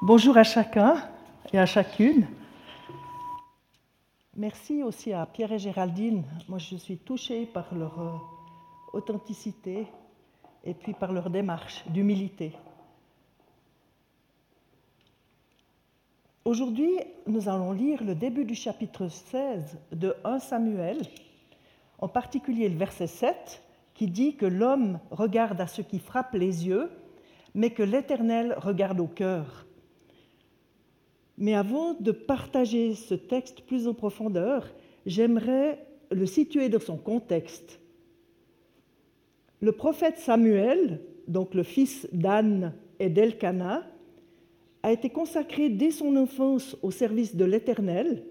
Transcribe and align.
Bonjour 0.00 0.36
à 0.36 0.44
chacun 0.44 1.02
et 1.52 1.58
à 1.58 1.66
chacune. 1.66 2.28
Merci 4.36 4.84
aussi 4.84 5.12
à 5.12 5.26
Pierre 5.26 5.50
et 5.50 5.58
Géraldine. 5.58 6.22
Moi, 6.48 6.58
je 6.58 6.76
suis 6.76 6.98
touchée 6.98 7.46
par 7.46 7.74
leur 7.74 8.00
euh, 8.00 8.12
authenticité 8.92 9.88
et 10.62 10.72
puis 10.72 10.92
par 10.92 11.10
leur 11.10 11.30
démarche 11.30 11.84
d'humilité. 11.88 12.52
Aujourd'hui, 16.44 16.92
nous 17.26 17.48
allons 17.48 17.72
lire 17.72 18.04
le 18.04 18.14
début 18.14 18.44
du 18.44 18.54
chapitre 18.54 19.08
16 19.08 19.78
de 19.90 20.14
1 20.22 20.38
Samuel, 20.38 21.02
en 21.98 22.06
particulier 22.06 22.68
le 22.68 22.78
verset 22.78 23.08
7, 23.08 23.60
qui 23.94 24.06
dit 24.06 24.36
que 24.36 24.46
l'homme 24.46 25.00
regarde 25.10 25.60
à 25.60 25.66
ce 25.66 25.82
qui 25.82 25.98
frappe 25.98 26.34
les 26.34 26.68
yeux, 26.68 26.88
mais 27.52 27.70
que 27.70 27.82
l'Éternel 27.82 28.54
regarde 28.58 29.00
au 29.00 29.08
cœur. 29.08 29.64
Mais 31.38 31.54
avant 31.54 31.94
de 31.94 32.10
partager 32.10 32.94
ce 32.94 33.14
texte 33.14 33.62
plus 33.62 33.86
en 33.86 33.94
profondeur, 33.94 34.66
j'aimerais 35.06 35.86
le 36.10 36.26
situer 36.26 36.68
dans 36.68 36.80
son 36.80 36.96
contexte. 36.96 37.80
Le 39.60 39.72
prophète 39.72 40.18
Samuel, 40.18 41.00
donc 41.28 41.54
le 41.54 41.62
fils 41.62 42.08
d'Anne 42.12 42.74
et 42.98 43.08
d'Elkana, 43.08 43.86
a 44.82 44.92
été 44.92 45.10
consacré 45.10 45.68
dès 45.68 45.92
son 45.92 46.16
enfance 46.16 46.76
au 46.82 46.90
service 46.90 47.36
de 47.36 47.44
l'Éternel 47.44 48.24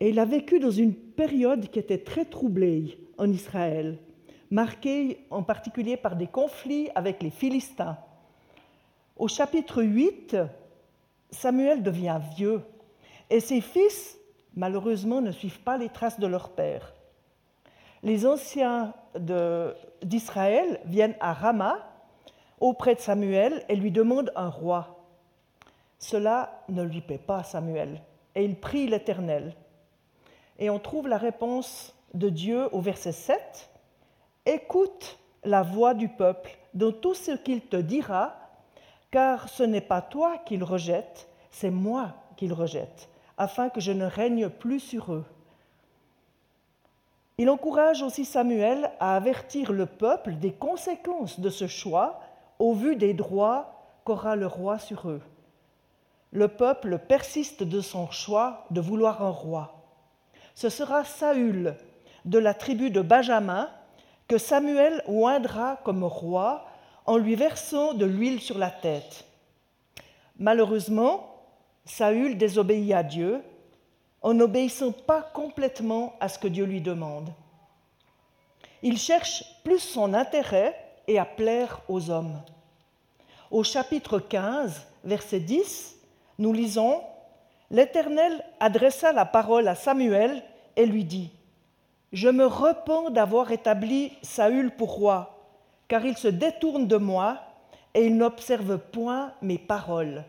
et 0.00 0.08
il 0.08 0.18
a 0.18 0.24
vécu 0.24 0.58
dans 0.58 0.70
une 0.70 0.94
période 0.94 1.68
qui 1.68 1.78
était 1.78 1.98
très 1.98 2.24
troublée 2.24 2.98
en 3.18 3.30
Israël, 3.30 3.98
marquée 4.50 5.18
en 5.30 5.42
particulier 5.42 5.98
par 5.98 6.16
des 6.16 6.26
conflits 6.26 6.88
avec 6.94 7.22
les 7.22 7.30
Philistins. 7.30 7.98
Au 9.16 9.28
chapitre 9.28 9.82
8, 9.82 10.36
Samuel 11.32 11.82
devient 11.82 12.20
vieux 12.36 12.62
et 13.30 13.40
ses 13.40 13.60
fils, 13.60 14.18
malheureusement, 14.54 15.20
ne 15.20 15.32
suivent 15.32 15.60
pas 15.60 15.78
les 15.78 15.88
traces 15.88 16.18
de 16.18 16.26
leur 16.26 16.50
père. 16.50 16.94
Les 18.02 18.26
anciens 18.26 18.94
d'Israël 20.02 20.80
viennent 20.84 21.16
à 21.20 21.32
Rama 21.32 21.78
auprès 22.58 22.94
de 22.94 23.00
Samuel 23.00 23.64
et 23.68 23.76
lui 23.76 23.90
demandent 23.90 24.32
un 24.36 24.48
roi. 24.48 25.06
Cela 25.98 26.62
ne 26.68 26.82
lui 26.82 27.02
plaît 27.02 27.18
pas 27.18 27.42
Samuel 27.42 28.00
et 28.34 28.44
il 28.44 28.56
prie 28.56 28.86
l'Éternel. 28.86 29.54
Et 30.58 30.70
on 30.70 30.78
trouve 30.78 31.08
la 31.08 31.18
réponse 31.18 31.94
de 32.14 32.28
Dieu 32.28 32.68
au 32.72 32.80
verset 32.80 33.12
7. 33.12 33.70
Écoute 34.46 35.18
la 35.44 35.62
voix 35.62 35.94
du 35.94 36.08
peuple 36.08 36.56
dans 36.74 36.92
tout 36.92 37.14
ce 37.14 37.32
qu'il 37.32 37.62
te 37.62 37.76
dira 37.76 38.39
car 39.10 39.48
ce 39.48 39.62
n'est 39.62 39.80
pas 39.80 40.02
toi 40.02 40.38
qu'il 40.38 40.64
rejette, 40.64 41.28
c'est 41.50 41.70
moi 41.70 42.14
qu'il 42.36 42.52
rejette, 42.52 43.08
afin 43.38 43.68
que 43.68 43.80
je 43.80 43.92
ne 43.92 44.04
règne 44.04 44.48
plus 44.48 44.80
sur 44.80 45.12
eux. 45.12 45.24
Il 47.38 47.48
encourage 47.48 48.02
aussi 48.02 48.24
Samuel 48.24 48.90
à 49.00 49.16
avertir 49.16 49.72
le 49.72 49.86
peuple 49.86 50.34
des 50.34 50.52
conséquences 50.52 51.40
de 51.40 51.48
ce 51.48 51.66
choix 51.66 52.20
au 52.58 52.74
vu 52.74 52.96
des 52.96 53.14
droits 53.14 53.86
qu'aura 54.04 54.36
le 54.36 54.46
roi 54.46 54.78
sur 54.78 55.08
eux. 55.08 55.22
Le 56.32 56.48
peuple 56.48 56.98
persiste 56.98 57.62
de 57.62 57.80
son 57.80 58.10
choix 58.10 58.66
de 58.70 58.80
vouloir 58.80 59.24
un 59.24 59.30
roi. 59.30 59.82
Ce 60.54 60.68
sera 60.68 61.04
Saül 61.04 61.76
de 62.26 62.38
la 62.38 62.54
tribu 62.54 62.90
de 62.90 63.00
Benjamin 63.00 63.70
que 64.28 64.38
Samuel 64.38 65.02
oindra 65.08 65.80
comme 65.82 66.04
roi 66.04 66.66
en 67.10 67.16
lui 67.16 67.34
versant 67.34 67.92
de 67.92 68.06
l'huile 68.06 68.40
sur 68.40 68.56
la 68.56 68.70
tête. 68.70 69.24
Malheureusement, 70.38 71.42
Saül 71.84 72.38
désobéit 72.38 72.92
à 72.92 73.02
Dieu 73.02 73.42
en 74.22 74.32
n'obéissant 74.32 74.92
pas 74.92 75.20
complètement 75.20 76.14
à 76.20 76.28
ce 76.28 76.38
que 76.38 76.46
Dieu 76.46 76.64
lui 76.64 76.80
demande. 76.80 77.30
Il 78.84 78.96
cherche 78.96 79.42
plus 79.64 79.80
son 79.80 80.14
intérêt 80.14 80.76
et 81.08 81.18
à 81.18 81.24
plaire 81.24 81.80
aux 81.88 82.10
hommes. 82.10 82.40
Au 83.50 83.64
chapitre 83.64 84.20
15, 84.20 84.86
verset 85.02 85.40
10, 85.40 85.96
nous 86.38 86.52
lisons 86.52 87.02
L'Éternel 87.72 88.44
adressa 88.60 89.12
la 89.12 89.24
parole 89.24 89.66
à 89.66 89.74
Samuel 89.74 90.44
et 90.76 90.86
lui 90.86 91.02
dit 91.02 91.32
Je 92.12 92.28
me 92.28 92.46
repens 92.46 93.10
d'avoir 93.10 93.50
établi 93.50 94.12
Saül 94.22 94.70
pour 94.70 94.92
roi 94.92 95.39
car 95.90 96.06
il 96.06 96.16
se 96.16 96.28
détourne 96.28 96.86
de 96.86 96.96
moi 96.96 97.40
et 97.94 98.06
il 98.06 98.16
n'observe 98.16 98.78
point 98.78 99.34
mes 99.42 99.58
paroles. 99.58 100.24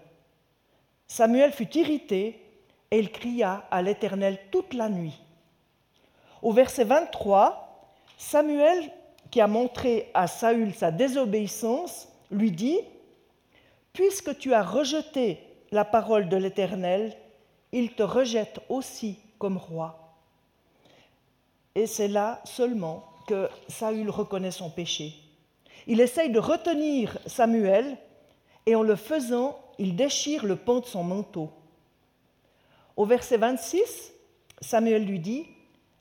Samuel 1.05 1.51
fut 1.53 1.77
irrité 1.77 2.43
et 2.89 2.97
il 2.97 3.11
cria 3.11 3.67
à 3.69 3.83
l'Éternel 3.83 4.39
toute 4.49 4.73
la 4.73 4.89
nuit. 4.89 5.21
Au 6.41 6.51
verset 6.51 6.83
23, 6.83 7.91
Samuel, 8.17 8.91
qui 9.29 9.39
a 9.39 9.45
montré 9.45 10.09
à 10.15 10.25
Saül 10.25 10.73
sa 10.73 10.89
désobéissance, 10.89 12.07
lui 12.31 12.51
dit, 12.51 12.79
Puisque 13.93 14.39
tu 14.39 14.55
as 14.55 14.63
rejeté 14.63 15.37
la 15.71 15.85
parole 15.85 16.27
de 16.27 16.37
l'Éternel, 16.37 17.15
il 17.71 17.93
te 17.93 18.01
rejette 18.01 18.61
aussi 18.67 19.19
comme 19.37 19.57
roi. 19.57 20.15
Et 21.75 21.85
c'est 21.85 22.07
là 22.07 22.41
seulement 22.45 23.05
que 23.27 23.47
Saül 23.67 24.09
reconnaît 24.09 24.49
son 24.49 24.71
péché. 24.71 25.20
Il 25.87 26.01
essaye 26.01 26.29
de 26.29 26.39
retenir 26.39 27.17
Samuel 27.25 27.97
et 28.65 28.75
en 28.75 28.83
le 28.83 28.95
faisant, 28.95 29.59
il 29.79 29.95
déchire 29.95 30.45
le 30.45 30.55
pan 30.55 30.79
de 30.79 30.85
son 30.85 31.03
manteau. 31.03 31.51
Au 32.95 33.05
verset 33.05 33.37
26, 33.37 34.13
Samuel 34.59 35.05
lui 35.05 35.19
dit, 35.19 35.47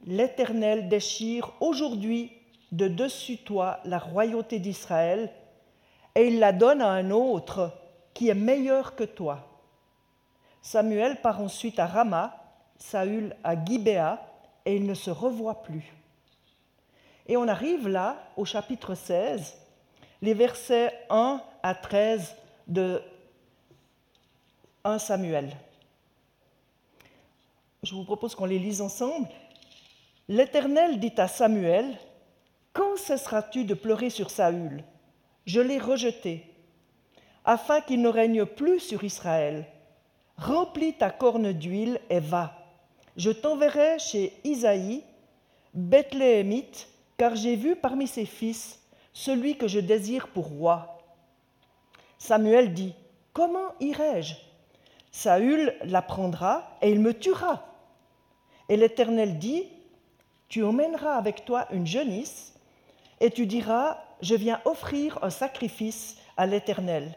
L'Éternel 0.07 0.89
déchire 0.89 1.53
aujourd'hui 1.61 2.33
de 2.73 2.89
dessus 2.89 3.39
toi 3.39 3.81
la 3.85 3.99
royauté 3.99 4.59
d'Israël, 4.59 5.31
et 6.15 6.27
il 6.27 6.39
la 6.39 6.53
donne 6.53 6.81
à 6.81 6.91
un 6.91 7.11
autre 7.11 7.73
qui 8.15 8.29
est 8.29 8.35
meilleur 8.35 8.97
que 8.97 9.05
toi. 9.05 9.47
Samuel 10.63 11.21
part 11.21 11.41
ensuite 11.41 11.79
à 11.79 11.87
Rama, 11.87 12.35
Saül 12.77 13.37
à 13.45 13.63
Gibéa, 13.63 14.21
et 14.65 14.77
ils 14.77 14.87
ne 14.87 14.95
se 14.95 15.11
revoient 15.11 15.63
plus. 15.63 15.93
Et 17.27 17.37
on 17.37 17.49
arrive 17.49 17.89
là 17.89 18.17
au 18.37 18.45
chapitre 18.45 18.95
16, 18.95 19.57
les 20.23 20.35
versets 20.35 20.93
1 21.09 21.41
à 21.63 21.75
13 21.75 22.37
de 22.69 23.03
1 24.85 24.99
Samuel. 24.99 25.57
Je 27.83 27.95
vous 27.95 28.05
propose 28.05 28.35
qu'on 28.35 28.45
les 28.45 28.59
lise 28.59 28.83
ensemble. 28.83 29.29
L'Éternel 30.29 31.01
dit 31.01 31.15
à 31.17 31.29
Samuel, 31.29 31.97
Quand 32.73 32.97
cesseras-tu 32.97 33.65
de 33.65 33.75
pleurer 33.75 34.11
sur 34.11 34.31
Saül? 34.31 34.85
Je 35.47 35.61
l'ai 35.61 35.79
rejeté, 35.79 36.45
afin 37.45 37.81
qu'il 37.81 38.03
ne 38.03 38.09
règne 38.09 38.45
plus 38.45 38.81
sur 38.81 39.03
Israël. 39.03 39.67
Remplis 40.37 40.95
ta 40.95 41.11
corne 41.11 41.53
d'huile 41.53 42.01
et 42.11 42.21
va. 42.21 42.55
Je 43.17 43.31
t'enverrai 43.31 43.99
chez 43.99 44.33
Isaïe, 44.45 45.03
Bethléemite, 45.75 46.89
car 47.17 47.35
j'ai 47.35 47.57
vu 47.57 47.77
parmi 47.77 48.07
ses 48.07 48.27
fils 48.27 48.80
celui 49.21 49.59
que 49.59 49.69
je 49.69 49.81
désire 49.81 50.29
pour 50.29 50.47
roi. 50.47 50.99
Samuel 52.17 52.73
dit, 52.73 52.95
Comment 53.35 53.75
irai-je? 53.79 54.35
Saül 55.13 55.75
l'apprendra 55.85 56.79
et 56.81 56.91
il 56.91 57.01
me 57.01 57.13
tuera. 57.13 57.67
Et 58.71 58.79
l'Éternel 58.79 59.39
dit, 59.39 59.65
Tu 60.49 60.65
emmèneras 60.65 61.17
avec 61.17 61.45
toi 61.45 61.67
une 61.71 61.87
jeunisse 61.87 62.55
et 63.21 63.31
tu 63.31 63.47
diras, 63.47 63.99
Je 64.23 64.35
viens 64.35 64.63
offrir 64.65 65.23
un 65.23 65.31
sacrifice 65.31 66.17
à 66.39 66.47
l'Éternel. 66.47 67.15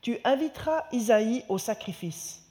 Tu 0.00 0.18
inviteras 0.24 0.86
Isaïe 0.90 1.44
au 1.48 1.58
sacrifice. 1.58 2.42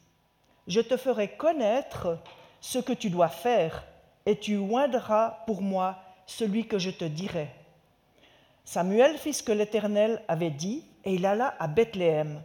Je 0.68 0.80
te 0.80 0.96
ferai 0.96 1.36
connaître 1.36 2.20
ce 2.62 2.80
que 2.80 2.94
tu 2.94 3.10
dois 3.10 3.28
faire 3.28 3.86
et 4.26 4.40
tu 4.40 4.56
oindras 4.56 5.44
pour 5.46 5.62
moi 5.62 5.98
celui 6.26 6.68
que 6.68 6.80
je 6.80 6.92
te 6.92 7.04
dirai. 7.04 7.50
Samuel 8.66 9.18
fit 9.18 9.34
ce 9.34 9.44
que 9.44 9.52
l'Éternel 9.52 10.22
avait 10.28 10.52
dit, 10.52 10.84
et 11.04 11.16
il 11.16 11.26
alla 11.26 11.56
à 11.60 11.68
Bethléem. 11.68 12.42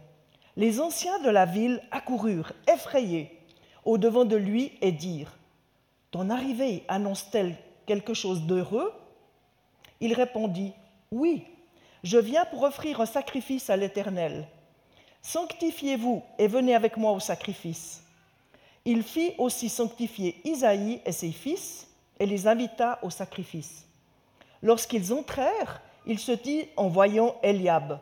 Les 0.55 0.79
anciens 0.79 1.19
de 1.19 1.29
la 1.29 1.45
ville 1.45 1.81
accoururent, 1.91 2.51
effrayés, 2.67 3.31
au-devant 3.85 4.25
de 4.25 4.35
lui, 4.35 4.71
et 4.81 4.91
dirent 4.91 5.37
Ton 6.11 6.29
arrivée 6.29 6.83
annonce-t-elle 6.87 7.55
quelque 7.85 8.13
chose 8.13 8.41
d'heureux? 8.43 8.91
Il 9.99 10.13
répondit 10.13 10.73
Oui, 11.11 11.45
je 12.03 12.17
viens 12.17 12.45
pour 12.45 12.63
offrir 12.63 13.01
un 13.01 13.05
sacrifice 13.05 13.69
à 13.69 13.77
l'Éternel. 13.77 14.47
Sanctifiez-vous 15.21 16.23
et 16.37 16.47
venez 16.47 16.75
avec 16.75 16.97
moi 16.97 17.11
au 17.11 17.19
sacrifice. 17.19 18.03
Il 18.85 19.03
fit 19.03 19.33
aussi 19.37 19.69
sanctifier 19.69 20.39
Isaïe 20.45 21.01
et 21.05 21.11
ses 21.11 21.31
fils 21.31 21.87
et 22.19 22.25
les 22.25 22.47
invita 22.47 22.99
au 23.01 23.09
sacrifice. 23.09 23.85
Lorsqu'ils 24.61 25.13
entrèrent, 25.13 25.81
il 26.07 26.19
se 26.19 26.31
dit 26.31 26.69
en 26.77 26.87
voyant 26.87 27.35
Eliab 27.43 27.99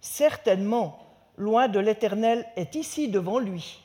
Certainement, 0.00 0.98
loin 1.38 1.68
de 1.68 1.80
l'Éternel, 1.80 2.46
est 2.54 2.74
ici 2.74 3.08
devant 3.08 3.38
lui. 3.38 3.80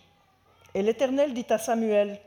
Et 0.73 0.81
l'Éternel 0.81 1.33
dit 1.33 1.45
à 1.49 1.57
Samuel, 1.57 2.19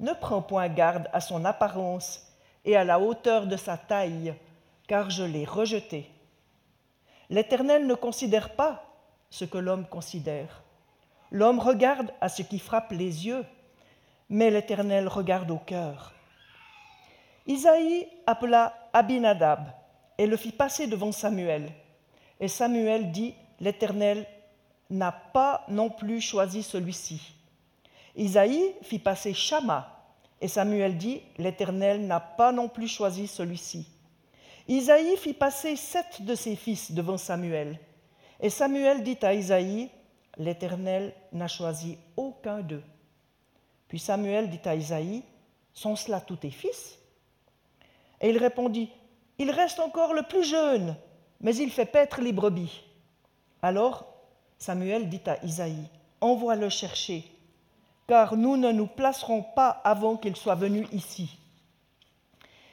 Ne 0.00 0.12
prends 0.12 0.42
point 0.42 0.68
garde 0.68 1.08
à 1.14 1.20
son 1.20 1.46
apparence 1.46 2.30
et 2.66 2.76
à 2.76 2.84
la 2.84 3.00
hauteur 3.00 3.46
de 3.46 3.56
sa 3.56 3.78
taille, 3.78 4.34
car 4.86 5.08
je 5.08 5.24
l'ai 5.24 5.46
rejeté. 5.46 6.10
L'Éternel 7.30 7.86
ne 7.86 7.94
considère 7.94 8.54
pas 8.54 8.84
ce 9.30 9.46
que 9.46 9.58
l'homme 9.58 9.86
considère. 9.86 10.62
L'homme 11.30 11.58
regarde 11.58 12.12
à 12.20 12.28
ce 12.28 12.42
qui 12.42 12.58
frappe 12.58 12.92
les 12.92 13.26
yeux, 13.26 13.46
mais 14.28 14.50
l'Éternel 14.50 15.08
regarde 15.08 15.50
au 15.50 15.58
cœur. 15.58 16.12
Isaïe 17.46 18.06
appela 18.26 18.74
Abinadab 18.92 19.70
et 20.18 20.26
le 20.26 20.36
fit 20.36 20.52
passer 20.52 20.86
devant 20.86 21.12
Samuel. 21.12 21.72
Et 22.40 22.48
Samuel 22.48 23.10
dit, 23.12 23.34
L'Éternel 23.60 24.26
n'a 24.90 25.12
pas 25.12 25.64
non 25.68 25.88
plus 25.88 26.20
choisi 26.20 26.62
celui-ci. 26.62 27.34
Isaïe 28.14 28.74
fit 28.82 28.98
passer 28.98 29.34
Shama, 29.34 29.92
et 30.40 30.48
Samuel 30.48 30.96
dit, 30.96 31.22
L'Éternel 31.38 32.06
n'a 32.06 32.20
pas 32.20 32.52
non 32.52 32.68
plus 32.68 32.88
choisi 32.88 33.26
celui-ci. 33.26 33.88
Isaïe 34.68 35.16
fit 35.16 35.34
passer 35.34 35.76
sept 35.76 36.22
de 36.22 36.34
ses 36.34 36.56
fils 36.56 36.92
devant 36.92 37.16
Samuel. 37.16 37.78
Et 38.40 38.50
Samuel 38.50 39.02
dit 39.02 39.18
à 39.22 39.32
Isaïe, 39.32 39.90
L'Éternel 40.38 41.14
n'a 41.32 41.48
choisi 41.48 41.96
aucun 42.16 42.60
d'eux. 42.60 42.82
Puis 43.88 43.98
Samuel 43.98 44.50
dit 44.50 44.60
à 44.64 44.74
Isaïe, 44.74 45.22
Sont 45.72 45.96
cela 45.96 46.20
tous 46.20 46.36
tes 46.36 46.50
fils? 46.50 46.98
Et 48.20 48.30
il 48.30 48.38
répondit, 48.38 48.90
Il 49.38 49.50
reste 49.50 49.80
encore 49.80 50.14
le 50.14 50.22
plus 50.22 50.44
jeune, 50.44 50.96
mais 51.40 51.54
il 51.56 51.70
fait 51.70 51.86
paître 51.86 52.20
les 52.20 52.32
brebis. 52.32 52.82
Alors 53.62 54.06
Samuel 54.58 55.08
dit 55.08 55.20
à 55.26 55.44
Isaïe, 55.44 55.90
Envoie-le 56.20 56.70
chercher, 56.70 57.24
car 58.06 58.36
nous 58.36 58.56
ne 58.56 58.72
nous 58.72 58.86
placerons 58.86 59.42
pas 59.42 59.68
avant 59.84 60.16
qu'il 60.16 60.34
soit 60.34 60.54
venu 60.54 60.86
ici. 60.92 61.38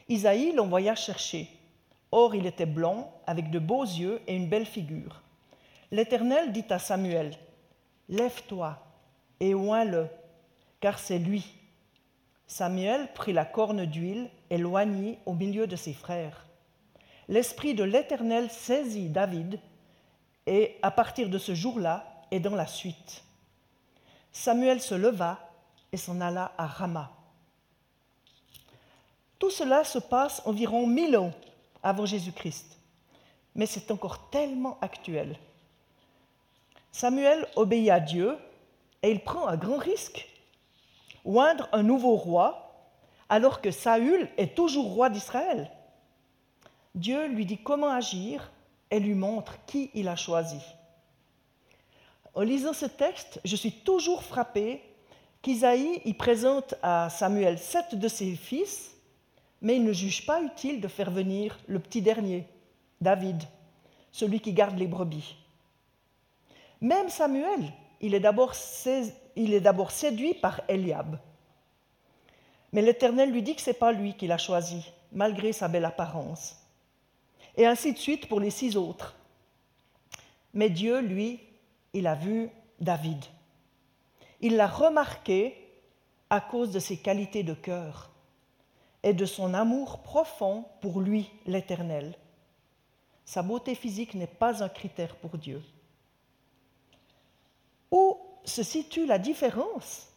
Isaïe 0.08 0.54
l'envoya 0.54 0.96
chercher. 0.96 1.50
Or 2.12 2.36
il 2.36 2.46
était 2.46 2.66
blanc, 2.66 3.12
avec 3.28 3.50
de 3.50 3.60
beaux 3.60 3.84
yeux 3.84 4.22
et 4.28 4.36
une 4.36 4.48
belle 4.48 4.66
figure. 4.66 5.22
L'Éternel 5.92 6.52
dit 6.52 6.66
à 6.70 6.80
Samuel, 6.80 7.36
Lève-toi 8.08 8.78
et 9.40 9.54
oins-le, 9.54 10.08
car 10.80 11.00
c'est 11.00 11.20
lui. 11.20 11.46
Samuel 12.48 13.12
prit 13.14 13.34
la 13.34 13.46
corne 13.46 13.86
d'huile 13.86 14.30
et 14.50 14.58
l'oignit 14.58 15.18
au 15.26 15.34
milieu 15.34 15.68
de 15.68 15.76
ses 15.76 15.94
frères. 15.94 16.46
L'Esprit 17.30 17.74
de 17.74 17.84
l'Éternel 17.84 18.50
saisit 18.50 19.10
David, 19.10 19.60
et 20.46 20.78
à 20.82 20.92
partir 20.92 21.30
de 21.30 21.38
ce 21.38 21.56
jour-là 21.56 22.06
et 22.32 22.40
dans 22.40 22.56
la 22.56 22.68
suite, 22.68 23.24
Samuel 24.32 24.82
se 24.82 24.96
leva 24.96 25.40
et 25.92 25.98
s'en 25.98 26.20
alla 26.20 26.52
à 26.58 26.68
Rama. 26.68 27.12
Tout 29.40 29.50
cela 29.50 29.84
se 29.84 30.00
passe 30.00 30.42
environ 30.46 30.88
mille 30.88 31.18
ans 31.18 31.32
avant 31.82 32.06
Jésus-Christ, 32.06 32.78
mais 33.56 33.66
c'est 33.66 33.92
encore 33.92 34.30
tellement 34.30 34.78
actuel. 34.82 35.38
Samuel 36.92 37.48
obéit 37.56 37.90
à 37.90 38.00
Dieu 38.00 38.38
et 39.02 39.12
il 39.12 39.24
prend 39.24 39.48
un 39.48 39.58
grand 39.58 39.78
risque, 39.78 40.28
oindre 41.26 41.70
un 41.72 41.84
nouveau 41.84 42.16
roi 42.16 42.64
alors 43.30 43.62
que 43.62 43.72
Saül 43.72 44.30
est 44.38 44.56
toujours 44.56 44.94
roi 44.94 45.10
d'Israël. 45.10 45.72
Dieu 46.96 47.28
lui 47.28 47.46
dit 47.46 47.58
comment 47.58 47.90
agir 47.90 48.52
et 48.92 49.00
lui 49.00 49.16
montre 49.16 49.58
qui 49.66 49.90
il 49.96 50.08
a 50.08 50.16
choisi. 50.16 50.60
En 52.36 52.42
lisant 52.42 52.74
ce 52.74 52.86
texte, 52.86 53.42
je 53.44 53.56
suis 53.56 53.72
toujours 53.72 54.24
frappé 54.24 54.82
qu'Isaïe 55.42 56.02
y 56.06 56.14
présente 56.14 56.76
à 56.84 57.10
Samuel 57.10 57.58
sept 57.58 57.96
de 57.96 58.08
ses 58.08 58.36
fils, 58.36 58.92
mais 59.62 59.76
il 59.76 59.84
ne 59.84 59.94
juge 59.94 60.26
pas 60.26 60.42
utile 60.42 60.82
de 60.82 60.88
faire 60.88 61.10
venir 61.10 61.60
le 61.68 61.80
petit 61.80 62.02
dernier, 62.02 62.48
David, 63.02 63.42
celui 64.12 64.40
qui 64.40 64.54
garde 64.54 64.78
les 64.78 64.88
brebis. 64.88 65.36
Même 66.82 67.10
Samuel, 67.10 67.72
il 68.02 68.14
est 68.14 68.20
d'abord 68.20 68.54
séduit 68.56 70.34
par 70.36 70.62
Eliab. 70.68 71.18
Mais 72.72 72.82
l'Éternel 72.82 73.32
lui 73.32 73.42
dit 73.42 73.56
que 73.56 73.62
ce 73.62 73.70
n'est 73.70 73.76
pas 73.76 73.92
lui 73.92 74.16
qui 74.16 74.28
l'a 74.28 74.38
choisi, 74.38 74.92
malgré 75.12 75.54
sa 75.54 75.68
belle 75.68 75.86
apparence. 75.86 76.63
Et 77.56 77.66
ainsi 77.66 77.94
de 77.94 77.98
suite 77.98 78.28
pour 78.28 78.40
les 78.40 78.50
six 78.50 78.78
autres. 78.78 79.16
Mais 80.54 80.70
Dieu, 80.70 81.00
lui, 81.02 81.40
il 81.94 82.08
a 82.08 82.16
vu 82.16 82.50
David. 82.80 83.24
Il 84.42 84.56
l'a 84.56 84.68
remarqué 84.68 85.56
à 86.30 86.42
cause 86.42 86.72
de 86.72 86.80
ses 86.80 86.98
qualités 86.98 87.44
de 87.44 87.54
cœur 87.54 88.12
et 89.04 89.14
de 89.14 89.26
son 89.26 89.54
amour 89.54 90.00
profond 90.00 90.66
pour 90.82 91.02
lui, 91.02 91.30
l'Éternel. 91.46 92.16
Sa 93.26 93.42
beauté 93.42 93.76
physique 93.76 94.16
n'est 94.16 94.28
pas 94.28 94.64
un 94.64 94.70
critère 94.70 95.16
pour 95.16 95.38
Dieu. 95.38 95.62
Où 97.92 98.18
se 98.44 98.64
situe 98.64 99.06
la 99.06 99.20
différence 99.20 100.08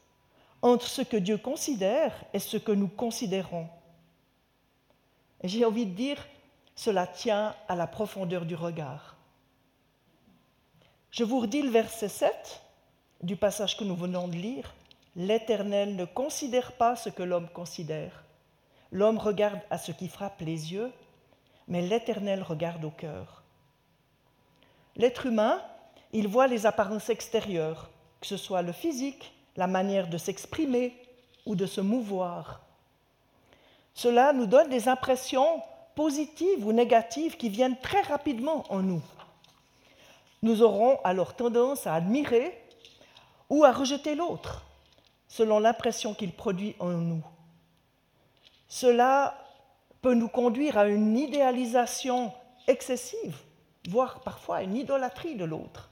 entre 0.62 0.86
ce 0.86 1.02
que 1.02 1.16
Dieu 1.16 1.38
considère 1.38 2.12
et 2.32 2.38
ce 2.38 2.56
que 2.56 2.72
nous 2.72 2.88
considérons? 2.88 3.68
J'ai 5.44 5.64
envie 5.64 5.86
de 5.86 5.94
dire, 5.94 6.26
cela 6.76 7.06
tient 7.06 7.54
à 7.68 7.74
la 7.74 7.86
profondeur 7.86 8.44
du 8.44 8.54
regard. 8.54 9.16
Je 11.10 11.24
vous 11.24 11.40
redis 11.40 11.62
le 11.62 11.70
verset 11.70 12.10
7 12.10 12.60
du 13.22 13.34
passage 13.34 13.78
que 13.78 13.84
nous 13.84 13.96
venons 13.96 14.28
de 14.28 14.34
lire. 14.34 14.74
L'Éternel 15.16 15.96
ne 15.96 16.04
considère 16.04 16.72
pas 16.72 16.94
ce 16.94 17.08
que 17.08 17.22
l'homme 17.22 17.48
considère. 17.48 18.22
L'homme 18.92 19.16
regarde 19.16 19.60
à 19.70 19.78
ce 19.78 19.90
qui 19.90 20.08
frappe 20.08 20.42
les 20.42 20.74
yeux, 20.74 20.92
mais 21.66 21.80
l'Éternel 21.80 22.42
regarde 22.42 22.84
au 22.84 22.90
cœur. 22.90 23.42
L'être 24.94 25.24
humain, 25.24 25.62
il 26.12 26.28
voit 26.28 26.46
les 26.46 26.66
apparences 26.66 27.08
extérieures, 27.08 27.88
que 28.20 28.26
ce 28.26 28.36
soit 28.36 28.62
le 28.62 28.72
physique, 28.72 29.32
la 29.56 29.66
manière 29.66 30.08
de 30.08 30.18
s'exprimer 30.18 30.94
ou 31.46 31.56
de 31.56 31.64
se 31.64 31.80
mouvoir. 31.80 32.60
Cela 33.94 34.34
nous 34.34 34.46
donne 34.46 34.68
des 34.68 34.88
impressions 34.88 35.62
positives 35.96 36.64
ou 36.64 36.72
négatives 36.72 37.36
qui 37.36 37.48
viennent 37.48 37.80
très 37.80 38.02
rapidement 38.02 38.64
en 38.68 38.82
nous 38.82 39.02
nous 40.46 40.62
aurons 40.62 40.98
alors 41.02 41.34
tendance 41.34 41.86
à 41.86 41.94
admirer 41.94 42.56
ou 43.50 43.64
à 43.64 43.72
rejeter 43.72 44.14
l'autre, 44.14 44.64
selon 45.28 45.58
l'impression 45.58 46.14
qu'il 46.14 46.32
produit 46.32 46.76
en 46.78 46.90
nous. 46.90 47.24
Cela 48.68 49.34
peut 50.02 50.14
nous 50.14 50.28
conduire 50.28 50.78
à 50.78 50.86
une 50.86 51.16
idéalisation 51.16 52.32
excessive, 52.68 53.36
voire 53.88 54.20
parfois 54.20 54.62
une 54.62 54.76
idolâtrie 54.76 55.36
de 55.36 55.44
l'autre. 55.44 55.90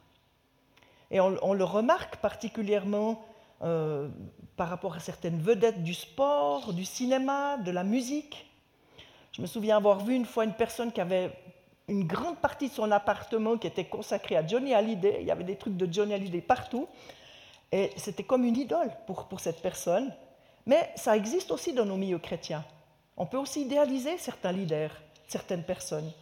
Et 1.10 1.20
on, 1.20 1.52
le 1.52 1.64
remarque 1.64 2.16
particulièrement 2.16 3.24
euh, 3.62 4.08
par 4.56 4.68
rapport 4.68 4.94
à 4.94 5.00
certaines 5.00 5.40
vedettes 5.40 5.82
du 5.82 5.94
sport, 5.94 6.72
du 6.72 6.84
cinéma, 6.84 7.56
de 7.58 7.70
la 7.70 7.84
musique. 7.84 8.50
Je 9.34 9.42
me 9.42 9.48
souviens 9.48 9.78
avoir 9.78 9.98
vu 9.98 10.14
une 10.14 10.26
fois 10.26 10.44
une 10.44 10.52
personne 10.52 10.92
qui 10.92 11.00
avait 11.00 11.32
une 11.88 12.06
grande 12.06 12.38
partie 12.38 12.68
de 12.68 12.72
son 12.72 12.92
appartement 12.92 13.58
qui 13.58 13.66
était 13.66 13.84
consacrée 13.84 14.36
à 14.36 14.46
Johnny 14.46 14.72
Hallyday. 14.72 15.18
Il 15.22 15.26
y 15.26 15.30
avait 15.32 15.42
des 15.42 15.56
trucs 15.56 15.76
de 15.76 15.92
Johnny 15.92 16.14
Hallyday 16.14 16.40
partout. 16.40 16.86
Et 17.72 17.90
c'était 17.96 18.22
comme 18.22 18.44
une 18.44 18.56
idole 18.56 18.92
pour, 19.08 19.26
pour 19.26 19.40
cette 19.40 19.60
personne. 19.60 20.14
Mais 20.66 20.88
ça 20.94 21.16
existe 21.16 21.50
aussi 21.50 21.72
dans 21.72 21.84
nos 21.84 21.96
milieux 21.96 22.20
chrétiens. 22.20 22.64
On 23.16 23.26
peut 23.26 23.36
aussi 23.36 23.62
idéaliser 23.62 24.18
certains 24.18 24.52
leaders, 24.52 24.92
certaines 25.26 25.64
personnes. 25.64 26.12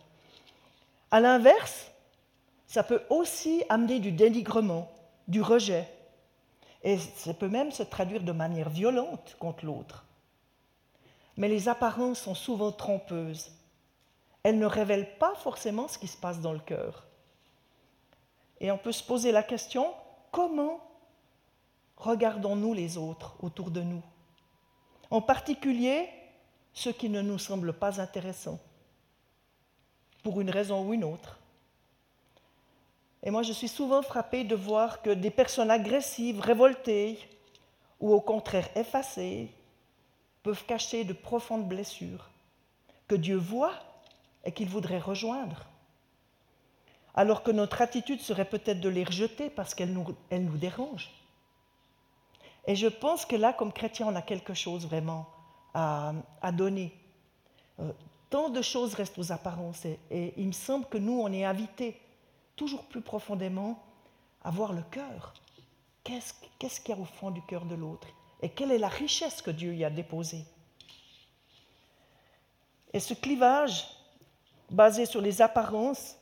À 1.11 1.21
l'inverse, 1.21 1.91
ça 2.67 2.83
peut 2.83 3.03
aussi 3.11 3.63
amener 3.69 3.99
du 3.99 4.13
dénigrement, 4.13 4.91
du 5.29 5.43
rejet. 5.43 5.87
Et 6.83 6.97
ça 6.97 7.35
peut 7.35 7.49
même 7.49 7.73
se 7.73 7.83
traduire 7.83 8.23
de 8.23 8.33
manière 8.33 8.71
violente 8.71 9.37
contre 9.39 9.67
l'autre. 9.67 10.07
Mais 11.43 11.49
les 11.49 11.69
apparences 11.69 12.21
sont 12.21 12.37
souvent 12.37 12.71
trompeuses 12.71 13.51
elle 14.43 14.59
ne 14.59 14.67
révèle 14.67 15.19
pas 15.19 15.35
forcément 15.35 15.89
ce 15.89 15.99
qui 15.99 16.09
se 16.09 16.17
passe 16.17 16.41
dans 16.41 16.53
le 16.53 16.59
cœur. 16.59 17.07
Et 18.61 18.71
on 18.71 18.79
peut 18.79 18.93
se 18.93 19.03
poser 19.03 19.33
la 19.33 19.43
question, 19.43 19.93
comment 20.31 20.81
regardons-nous 21.97 22.75
les 22.75 22.97
autres 22.97 23.37
autour 23.43 23.71
de 23.71 23.83
nous? 23.83 24.03
En 25.11 25.21
particulier 25.21 26.09
ceux 26.75 26.93
qui 26.93 27.09
ne 27.11 27.21
nous 27.21 27.39
semblent 27.39 27.75
pas 27.75 28.01
intéressants, 28.01 28.59
pour 30.23 30.41
une 30.41 30.49
raison 30.49 30.87
ou 30.87 30.95
une 30.95 31.05
autre. 31.05 31.39
Et 33.23 33.31
moi, 33.31 33.43
je 33.43 33.53
suis 33.53 33.69
souvent 33.69 34.03
frappée 34.03 34.45
de 34.45 34.55
voir 34.55 35.03
que 35.03 35.11
des 35.11 35.31
personnes 35.31 35.71
agressives, 35.71 36.41
révoltées, 36.41 37.19
ou 38.01 38.15
au 38.15 38.21
contraire 38.21 38.71
effacées, 38.75 39.51
peuvent 40.43 40.65
cacher 40.67 41.05
de 41.05 41.13
profondes 41.13 41.69
blessures 41.69 42.29
que 43.09 43.15
Dieu 43.15 43.37
voit 43.37 43.75
et 44.45 44.53
qu'il 44.53 44.69
voudrait 44.69 44.99
rejoindre. 44.99 45.67
alors 47.15 47.43
que 47.43 47.51
notre 47.51 47.83
attitude 47.83 48.21
serait 48.21 48.47
peut-être 48.47 48.81
de 48.81 48.89
les 48.89 49.05
rejeter 49.05 49.51
parce 49.51 49.75
qu'elles 49.75 49.93
nous, 49.93 50.57
dérangent. 50.57 51.11
Et 52.67 52.75
je 52.75 52.87
pense 52.87 53.27
que 53.27 53.37
là, 53.37 53.53
comme 53.53 53.71
chrétien, 53.71 54.07
on 54.07 54.17
a 54.17 54.23
quelque 54.23 54.55
chose 54.55 54.87
vraiment 54.87 55.29
à, 55.75 56.15
donner. 56.53 56.91
Euh, 57.81 57.93
tant 58.31 58.49
de 58.49 58.63
choses 58.63 58.95
restent 58.95 59.19
aux 59.19 59.31
apparences 59.31 59.85
et, 59.85 59.99
et, 60.11 60.33
il 60.39 60.47
me 60.47 60.53
semble 60.53 60.87
que 60.87 60.97
nous, 60.97 61.21
on 61.21 61.31
est 61.33 61.45
invités 61.45 62.01
toujours 62.57 62.85
plus 62.85 63.03
profondément 63.03 63.83
à 64.43 64.51
voir 64.51 64.73
le 64.73 64.83
cœur. 64.91 65.35
Qu'est-ce 66.05 66.81
qu'il 66.81 66.95
y 66.95 66.99
a 66.99 67.01
au 67.01 67.05
fond 67.05 67.31
du 67.31 67.43
cœur 67.43 67.65
de 67.65 67.75
l'autre? 67.75 68.09
Et 68.43 68.49
quelle 68.49 68.73
est 68.73 68.79
la 68.79 68.89
richesse 68.89 69.41
que 69.41 69.51
Dieu 69.51 69.75
y 69.75 69.85
a 69.85 69.91
déposée? 69.91 70.45
Et 72.93 73.01
ce 73.01 73.15
clivage, 73.15 73.89
basé 74.71 75.07
sur 75.07 75.21
les 75.21 75.41
apparences, 75.41 76.17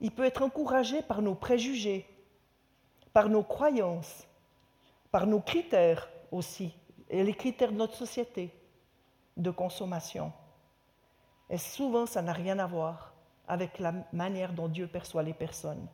il 0.00 0.10
peut 0.10 0.24
être 0.24 0.42
encouragé 0.42 1.00
par 1.02 1.22
nos 1.22 1.34
préjugés, 1.34 2.06
par 3.12 3.28
nos 3.28 3.42
croyances, 3.42 4.26
par 5.10 5.26
nos 5.26 5.40
critères 5.40 6.10
aussi, 6.32 6.74
et 7.08 7.22
les 7.22 7.34
critères 7.34 7.70
de 7.70 7.76
notre 7.76 7.94
société 7.94 8.50
de 9.36 9.50
consommation. 9.50 10.32
Et 11.48 11.58
souvent, 11.58 12.06
ça 12.06 12.20
n'a 12.20 12.32
rien 12.32 12.58
à 12.58 12.66
voir 12.66 13.14
avec 13.46 13.78
la 13.78 13.92
manière 14.12 14.52
dont 14.52 14.68
Dieu 14.68 14.88
perçoit 14.88 15.22
les 15.22 15.34
personnes. 15.34 15.86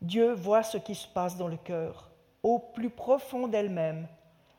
Dieu 0.00 0.32
voit 0.32 0.62
ce 0.62 0.78
qui 0.78 0.94
se 0.94 1.08
passe 1.08 1.36
dans 1.36 1.48
le 1.48 1.56
cœur, 1.56 2.07
au 2.42 2.58
plus 2.58 2.90
profond 2.90 3.48
d'elle-même, 3.48 4.08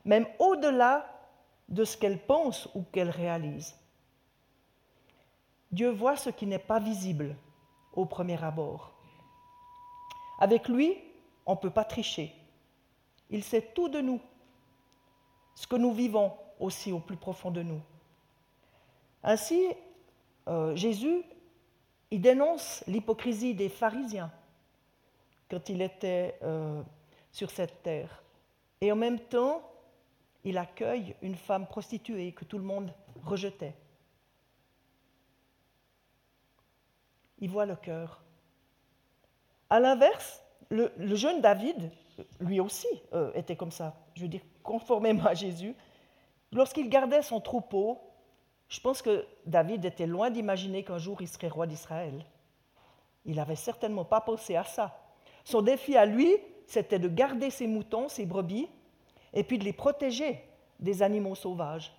même 0.04 0.26
au-delà 0.38 1.06
de 1.68 1.84
ce 1.84 1.96
qu'elle 1.96 2.18
pense 2.18 2.68
ou 2.74 2.82
qu'elle 2.82 3.10
réalise. 3.10 3.76
Dieu 5.70 5.90
voit 5.90 6.16
ce 6.16 6.30
qui 6.30 6.46
n'est 6.46 6.58
pas 6.58 6.80
visible 6.80 7.36
au 7.92 8.04
premier 8.04 8.42
abord. 8.42 8.92
Avec 10.40 10.68
lui, 10.68 10.96
on 11.46 11.52
ne 11.52 11.58
peut 11.58 11.70
pas 11.70 11.84
tricher. 11.84 12.34
Il 13.28 13.44
sait 13.44 13.62
tout 13.74 13.88
de 13.88 14.00
nous, 14.00 14.20
ce 15.54 15.66
que 15.66 15.76
nous 15.76 15.92
vivons 15.92 16.32
aussi 16.58 16.92
au 16.92 16.98
plus 16.98 17.16
profond 17.16 17.50
de 17.50 17.62
nous. 17.62 17.80
Ainsi, 19.22 19.68
euh, 20.48 20.74
Jésus, 20.74 21.22
il 22.10 22.20
dénonce 22.20 22.82
l'hypocrisie 22.86 23.54
des 23.54 23.68
pharisiens 23.68 24.32
quand 25.48 25.68
il 25.68 25.82
était 25.82 26.38
euh, 26.42 26.82
sur 27.32 27.50
cette 27.50 27.82
terre. 27.82 28.22
Et 28.80 28.90
en 28.92 28.96
même 28.96 29.20
temps, 29.20 29.62
il 30.44 30.58
accueille 30.58 31.14
une 31.22 31.36
femme 31.36 31.66
prostituée 31.66 32.32
que 32.32 32.44
tout 32.44 32.58
le 32.58 32.64
monde 32.64 32.92
rejetait. 33.24 33.74
Il 37.38 37.50
voit 37.50 37.66
le 37.66 37.76
cœur. 37.76 38.22
À 39.68 39.80
l'inverse, 39.80 40.42
le, 40.70 40.90
jeune 41.14 41.40
David, 41.40 41.90
lui 42.40 42.60
aussi, 42.60 42.88
euh, 43.12 43.32
était 43.34 43.56
comme 43.56 43.70
ça. 43.70 43.94
Je 44.14 44.22
veux 44.22 44.28
dire, 44.28 44.42
conformément 44.62 45.24
à 45.24 45.34
Jésus, 45.34 45.74
lorsqu'il 46.52 46.88
gardait 46.88 47.22
son 47.22 47.40
troupeau, 47.40 48.00
je 48.68 48.80
pense 48.80 49.02
que 49.02 49.26
David 49.46 49.84
était 49.84 50.06
loin 50.06 50.30
d'imaginer 50.30 50.84
qu'un 50.84 50.98
jour 50.98 51.20
il 51.20 51.28
serait 51.28 51.48
roi 51.48 51.66
d'Israël. 51.66 52.24
Il 53.24 53.36
n'avait 53.36 53.56
certainement 53.56 54.04
pas 54.04 54.20
pensé 54.20 54.56
à 54.56 54.64
ça. 54.64 54.96
Son 55.44 55.62
défi 55.62 55.96
à 55.96 56.06
lui, 56.06 56.36
c'était 56.70 57.00
de 57.00 57.08
garder 57.08 57.50
ses 57.50 57.66
moutons, 57.66 58.08
ses 58.08 58.26
brebis, 58.26 58.68
et 59.32 59.42
puis 59.42 59.58
de 59.58 59.64
les 59.64 59.72
protéger 59.72 60.40
des 60.78 61.02
animaux 61.02 61.34
sauvages. 61.34 61.92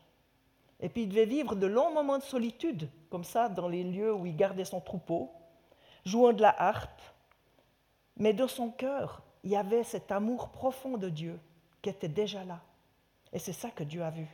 Et 0.80 0.88
puis 0.88 1.04
il 1.04 1.10
devait 1.10 1.26
vivre 1.26 1.58
de 1.58 1.68
longs 1.68 1.94
moments 1.94 2.18
de 2.18 2.24
solitude, 2.24 2.90
comme 3.10 3.26
ça, 3.26 3.50
dans 3.50 3.68
les 3.68 3.84
lieux 3.84 4.14
où 4.14 4.26
il 4.26 4.34
gardait 4.34 4.64
son 4.64 4.80
troupeau, 4.80 5.30
jouant 6.06 6.32
de 6.32 6.42
la 6.42 6.56
harpe. 6.58 7.02
Mais 8.16 8.32
dans 8.32 8.48
son 8.48 8.72
cœur, 8.72 9.22
il 9.44 9.52
y 9.52 9.58
avait 9.58 9.84
cet 9.84 10.10
amour 10.10 10.50
profond 10.52 10.98
de 10.98 11.10
Dieu 11.10 11.38
qui 11.82 11.90
était 11.90 12.08
déjà 12.08 12.46
là. 12.46 12.62
Et 13.34 13.40
c'est 13.40 13.52
ça 13.52 13.72
que 13.72 13.84
Dieu 13.84 14.02
a 14.02 14.10
vu, 14.10 14.28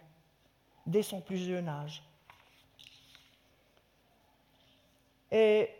dès 0.86 1.02
son 1.02 1.20
plus 1.20 1.38
jeune 1.38 1.68
âge. 1.68 2.04
Et 5.32 5.72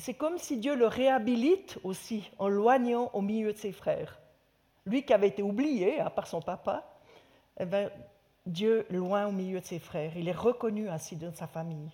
c'est 0.00 0.14
comme 0.14 0.38
si 0.38 0.56
Dieu 0.56 0.74
le 0.74 0.86
réhabilite 0.86 1.78
aussi 1.84 2.30
en 2.38 2.48
loignant 2.48 3.10
au 3.12 3.20
milieu 3.20 3.52
de 3.52 3.58
ses 3.58 3.72
frères. 3.72 4.18
Lui 4.86 5.04
qui 5.04 5.12
avait 5.12 5.28
été 5.28 5.42
oublié 5.42 6.00
hein, 6.00 6.10
par 6.10 6.26
son 6.26 6.40
papa, 6.40 6.90
eh 7.58 7.66
bien, 7.66 7.90
Dieu 8.46 8.86
loin 8.90 9.26
au 9.26 9.32
milieu 9.32 9.60
de 9.60 9.64
ses 9.64 9.78
frères. 9.78 10.16
Il 10.16 10.26
est 10.28 10.32
reconnu 10.32 10.88
ainsi 10.88 11.16
dans 11.16 11.34
sa 11.34 11.46
famille. 11.46 11.90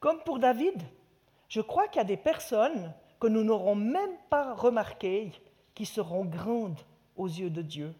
Comme 0.00 0.18
pour 0.20 0.38
David, 0.40 0.82
je 1.48 1.60
crois 1.60 1.86
qu'il 1.86 2.00
y 2.00 2.04
a 2.04 2.04
des 2.04 2.16
personnes 2.16 2.92
que 3.20 3.28
nous 3.28 3.44
n'aurons 3.44 3.76
même 3.76 4.16
pas 4.28 4.52
remarquées 4.54 5.32
qui 5.74 5.86
seront 5.86 6.24
grandes 6.24 6.80
aux 7.16 7.28
yeux 7.28 7.50
de 7.50 7.62
Dieu. 7.62 7.94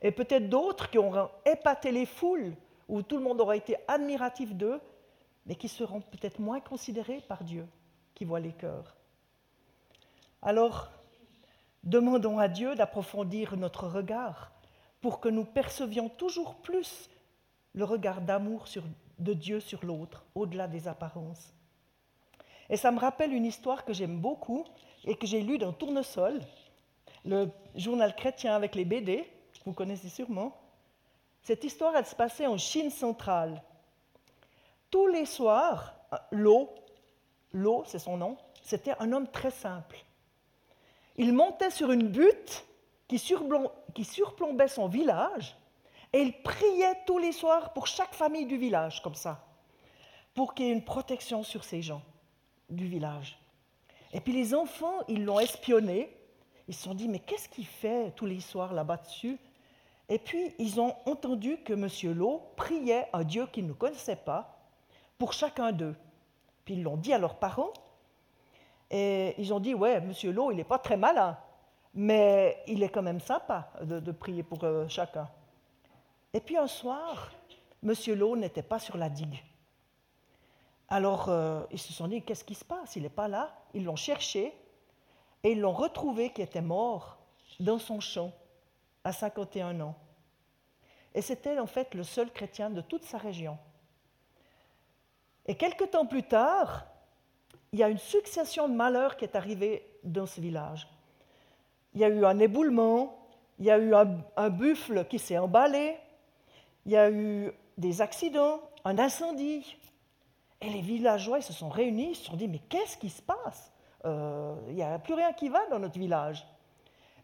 Et 0.00 0.10
peut-être 0.10 0.48
d'autres 0.48 0.90
qui 0.90 0.98
auront 0.98 1.28
épaté 1.44 1.92
les 1.92 2.06
foules, 2.06 2.54
où 2.88 3.02
tout 3.02 3.18
le 3.18 3.22
monde 3.22 3.40
aura 3.40 3.56
été 3.56 3.76
admiratif 3.88 4.54
d'eux, 4.54 4.80
mais 5.46 5.54
qui 5.54 5.68
seront 5.68 6.00
peut-être 6.00 6.40
moins 6.40 6.60
considérés 6.60 7.20
par 7.28 7.44
Dieu, 7.44 7.66
qui 8.14 8.24
voit 8.24 8.40
les 8.40 8.52
cœurs. 8.52 8.96
Alors, 10.42 10.90
demandons 11.84 12.38
à 12.38 12.48
Dieu 12.48 12.74
d'approfondir 12.74 13.56
notre 13.56 13.86
regard 13.86 14.52
pour 15.00 15.20
que 15.20 15.28
nous 15.28 15.44
percevions 15.44 16.08
toujours 16.08 16.56
plus 16.56 17.10
le 17.74 17.84
regard 17.84 18.20
d'amour 18.20 18.66
de 19.18 19.32
Dieu 19.32 19.60
sur 19.60 19.84
l'autre, 19.84 20.24
au-delà 20.34 20.66
des 20.66 20.88
apparences. 20.88 21.52
Et 22.68 22.76
ça 22.76 22.90
me 22.90 22.98
rappelle 22.98 23.32
une 23.32 23.44
histoire 23.44 23.84
que 23.84 23.92
j'aime 23.92 24.18
beaucoup 24.18 24.64
et 25.04 25.14
que 25.14 25.26
j'ai 25.26 25.42
lue 25.42 25.58
dans 25.58 25.72
Tournesol, 25.72 26.40
le 27.24 27.50
journal 27.74 28.14
chrétien 28.16 28.54
avec 28.54 28.74
les 28.74 28.84
BD, 28.84 29.28
vous 29.66 29.72
connaissez 29.72 30.08
sûrement. 30.08 30.56
Cette 31.42 31.64
histoire, 31.64 31.96
elle 31.96 32.06
se 32.06 32.14
passait 32.14 32.46
en 32.46 32.56
Chine 32.56 32.90
centrale, 32.90 33.62
tous 34.90 35.06
les 35.06 35.26
soirs, 35.26 35.94
l'eau, 36.30 36.70
l'eau 37.52 37.82
c'est 37.86 37.98
son 37.98 38.16
nom, 38.16 38.36
c'était 38.62 38.94
un 38.98 39.12
homme 39.12 39.28
très 39.28 39.50
simple. 39.50 40.04
Il 41.16 41.32
montait 41.32 41.70
sur 41.70 41.92
une 41.92 42.08
butte 42.08 42.64
qui, 43.08 43.18
surplombait 43.18 44.68
son 44.68 44.88
village 44.88 45.56
et 46.12 46.20
il 46.20 46.42
priait 46.42 46.94
tous 47.06 47.18
les 47.18 47.32
soirs 47.32 47.72
pour 47.72 47.86
chaque 47.86 48.14
famille 48.14 48.46
du 48.46 48.56
village, 48.56 49.02
comme 49.02 49.14
ça, 49.14 49.44
pour 50.34 50.54
qu'il 50.54 50.66
y 50.66 50.68
ait 50.68 50.72
une 50.72 50.84
protection 50.84 51.42
sur 51.42 51.64
ces 51.64 51.82
gens 51.82 52.02
du 52.68 52.86
village. 52.86 53.38
Et 54.12 54.20
puis 54.20 54.32
les 54.32 54.54
enfants, 54.54 55.00
ils 55.08 55.24
l'ont 55.24 55.40
espionné. 55.40 56.10
Ils 56.68 56.74
se 56.74 56.82
sont 56.82 56.94
dit, 56.94 57.08
mais 57.08 57.20
qu'est-ce 57.20 57.48
qu'il 57.48 57.66
fait 57.66 58.10
tous 58.16 58.26
les 58.26 58.40
soirs 58.40 58.72
là-bas 58.72 58.96
dessus? 58.96 59.38
Et 60.08 60.18
puis 60.18 60.54
ils 60.58 60.80
ont 60.80 60.94
entendu 61.06 61.58
que 61.58 61.72
M. 61.72 61.88
Lowe 62.16 62.42
priait 62.56 63.08
un 63.12 63.24
Dieu 63.24 63.46
qu'ils 63.46 63.66
ne 63.66 63.72
connaissaient 63.72 64.16
pas 64.16 64.55
pour 65.18 65.32
chacun 65.32 65.72
d'eux. 65.72 65.96
Puis 66.64 66.74
ils 66.74 66.82
l'ont 66.82 66.96
dit 66.96 67.12
à 67.12 67.18
leurs 67.18 67.36
parents, 67.36 67.72
et 68.90 69.34
ils 69.38 69.52
ont 69.52 69.60
dit, 69.60 69.74
ouais, 69.74 70.00
Monsieur 70.00 70.32
Lowe, 70.32 70.52
il 70.52 70.56
n'est 70.56 70.64
pas 70.64 70.78
très 70.78 70.96
malin, 70.96 71.36
mais 71.94 72.62
il 72.66 72.82
est 72.82 72.88
quand 72.88 73.02
même 73.02 73.20
sympa 73.20 73.70
de, 73.82 74.12
prier 74.12 74.42
pour 74.42 74.62
euh, 74.64 74.86
chacun. 74.88 75.28
Et 76.32 76.40
puis 76.40 76.56
un 76.56 76.66
soir, 76.66 77.32
Monsieur 77.82 78.14
Lowe 78.14 78.36
n'était 78.36 78.62
pas 78.62 78.78
sur 78.78 78.96
la 78.96 79.08
digue. 79.08 79.42
Alors 80.88 81.28
euh, 81.28 81.62
ils 81.72 81.78
se 81.78 81.92
sont 81.92 82.06
dit, 82.06 82.22
qu'est-ce 82.22 82.44
qui 82.44 82.54
se 82.54 82.64
passe? 82.64 82.96
Il 82.96 83.02
n'est 83.02 83.08
pas 83.08 83.28
là. 83.28 83.56
Ils 83.74 83.84
l'ont 83.84 83.96
cherché 83.96 84.54
et 85.42 85.52
ils 85.52 85.60
l'ont 85.60 85.72
retrouvé 85.72 86.30
qui 86.30 86.42
était 86.42 86.60
mort 86.60 87.18
dans 87.58 87.78
son 87.78 87.98
champ 88.00 88.32
à 89.02 89.12
51 89.12 89.80
ans. 89.80 89.94
Et 91.14 91.22
c'était 91.22 91.58
en 91.58 91.66
fait 91.66 91.94
le 91.94 92.04
seul 92.04 92.30
chrétien 92.30 92.70
de 92.70 92.82
toute 92.82 93.04
sa 93.04 93.18
région. 93.18 93.58
Et 95.46 95.54
quelque 95.54 95.84
temps 95.84 96.06
plus 96.06 96.24
tard, 96.24 96.86
il 97.72 97.78
y 97.78 97.82
a 97.82 97.88
une 97.88 97.98
succession 97.98 98.68
de 98.68 98.74
malheurs 98.74 99.16
qui 99.16 99.24
est 99.24 99.36
arrivée 99.36 99.86
dans 100.02 100.26
ce 100.26 100.40
village. 100.40 100.88
Il 101.94 102.00
y 102.00 102.04
a 102.04 102.08
eu 102.08 102.24
un 102.24 102.38
éboulement, 102.38 103.18
il 103.58 103.66
y 103.66 103.70
a 103.70 103.78
eu 103.78 103.94
un, 103.94 104.50
buffle 104.50 105.06
qui 105.06 105.18
s'est 105.18 105.38
emballé, 105.38 105.96
il 106.84 106.92
y 106.92 106.96
a 106.96 107.10
eu 107.10 107.52
des 107.78 108.00
accidents, 108.02 108.60
un 108.84 108.98
incendie. 108.98 109.76
Et 110.60 110.70
les 110.70 110.80
villageois 110.80 111.38
ils 111.38 111.42
se 111.42 111.52
sont 111.52 111.68
réunis, 111.68 112.10
ils 112.10 112.16
se 112.16 112.24
sont 112.24 112.36
dit, 112.36 112.48
mais 112.48 112.60
qu'est-ce 112.68 112.96
qui 112.96 113.10
se 113.10 113.22
passe? 113.22 113.72
Euh, 114.04 114.54
Il 114.68 114.74
n'y 114.74 114.82
a 114.82 114.98
plus 114.98 115.14
rien 115.14 115.32
qui 115.32 115.48
va 115.48 115.66
dans 115.66 115.78
notre 115.78 115.98
village. 115.98 116.46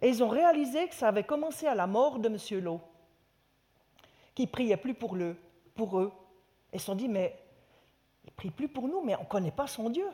Et 0.00 0.08
ils 0.08 0.22
ont 0.22 0.28
réalisé 0.28 0.88
que 0.88 0.94
ça 0.94 1.08
avait 1.08 1.24
commencé 1.24 1.66
à 1.66 1.74
la 1.74 1.86
mort 1.86 2.18
de 2.18 2.28
M. 2.28 2.60
Lowe, 2.62 2.80
qui 4.34 4.46
priait 4.46 4.76
plus 4.76 4.94
pour, 4.94 5.14
le, 5.14 5.36
pour 5.74 5.98
eux. 5.98 6.12
Ils 6.72 6.80
se 6.80 6.86
sont 6.86 6.94
dit, 6.94 7.08
mais 7.08 7.36
il 8.24 8.32
prie 8.32 8.50
plus 8.50 8.68
pour 8.68 8.88
nous, 8.88 9.02
mais 9.02 9.16
on 9.16 9.22
ne 9.22 9.26
connaît 9.26 9.50
pas 9.50 9.66
son 9.66 9.90
Dieu. 9.90 10.08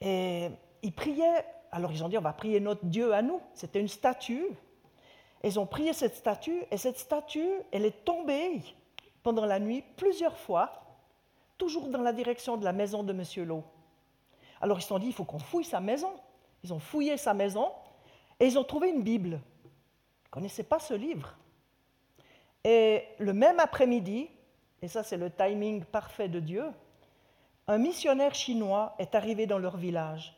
Et 0.00 0.50
ils 0.82 0.92
priaient, 0.92 1.44
alors 1.70 1.92
ils 1.92 2.02
ont 2.04 2.08
dit, 2.08 2.18
on 2.18 2.22
va 2.22 2.32
prier 2.32 2.60
notre 2.60 2.84
Dieu 2.84 3.14
à 3.14 3.22
nous. 3.22 3.40
C'était 3.54 3.80
une 3.80 3.88
statue. 3.88 4.44
Ils 5.44 5.58
ont 5.58 5.66
prié 5.66 5.92
cette 5.92 6.14
statue, 6.16 6.62
et 6.70 6.76
cette 6.76 6.98
statue, 6.98 7.50
elle 7.72 7.84
est 7.84 8.04
tombée 8.04 8.60
pendant 9.22 9.44
la 9.44 9.58
nuit 9.58 9.82
plusieurs 9.96 10.36
fois. 10.38 10.82
toujours 11.62 11.86
dans 11.86 12.00
la 12.02 12.12
direction 12.12 12.56
de 12.56 12.64
la 12.64 12.72
maison 12.72 13.04
de 13.04 13.12
M. 13.12 13.46
Lowe. 13.46 13.62
Alors 14.60 14.78
ils 14.80 14.82
se 14.82 14.88
sont 14.88 14.98
dit, 14.98 15.06
il 15.06 15.12
faut 15.12 15.24
qu'on 15.24 15.38
fouille 15.38 15.64
sa 15.64 15.80
maison. 15.80 16.10
Ils 16.64 16.72
ont 16.72 16.80
fouillé 16.80 17.16
sa 17.16 17.34
maison 17.34 17.70
et 18.40 18.46
ils 18.46 18.58
ont 18.58 18.64
trouvé 18.64 18.88
une 18.88 19.02
Bible. 19.02 19.28
Ils 19.28 20.26
ne 20.26 20.30
connaissaient 20.30 20.64
pas 20.64 20.80
ce 20.80 20.94
livre. 20.94 21.36
Et 22.64 23.04
le 23.20 23.32
même 23.32 23.60
après-midi, 23.60 24.28
et 24.82 24.88
ça 24.88 25.02
c'est 25.02 25.16
le 25.16 25.30
timing 25.30 25.84
parfait 25.84 26.28
de 26.28 26.40
Dieu, 26.40 26.64
un 27.68 27.78
missionnaire 27.78 28.34
chinois 28.34 28.94
est 28.98 29.14
arrivé 29.14 29.46
dans 29.46 29.58
leur 29.58 29.76
village. 29.76 30.36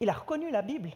Il 0.00 0.08
a 0.08 0.12
reconnu 0.12 0.50
la 0.50 0.62
Bible. 0.62 0.90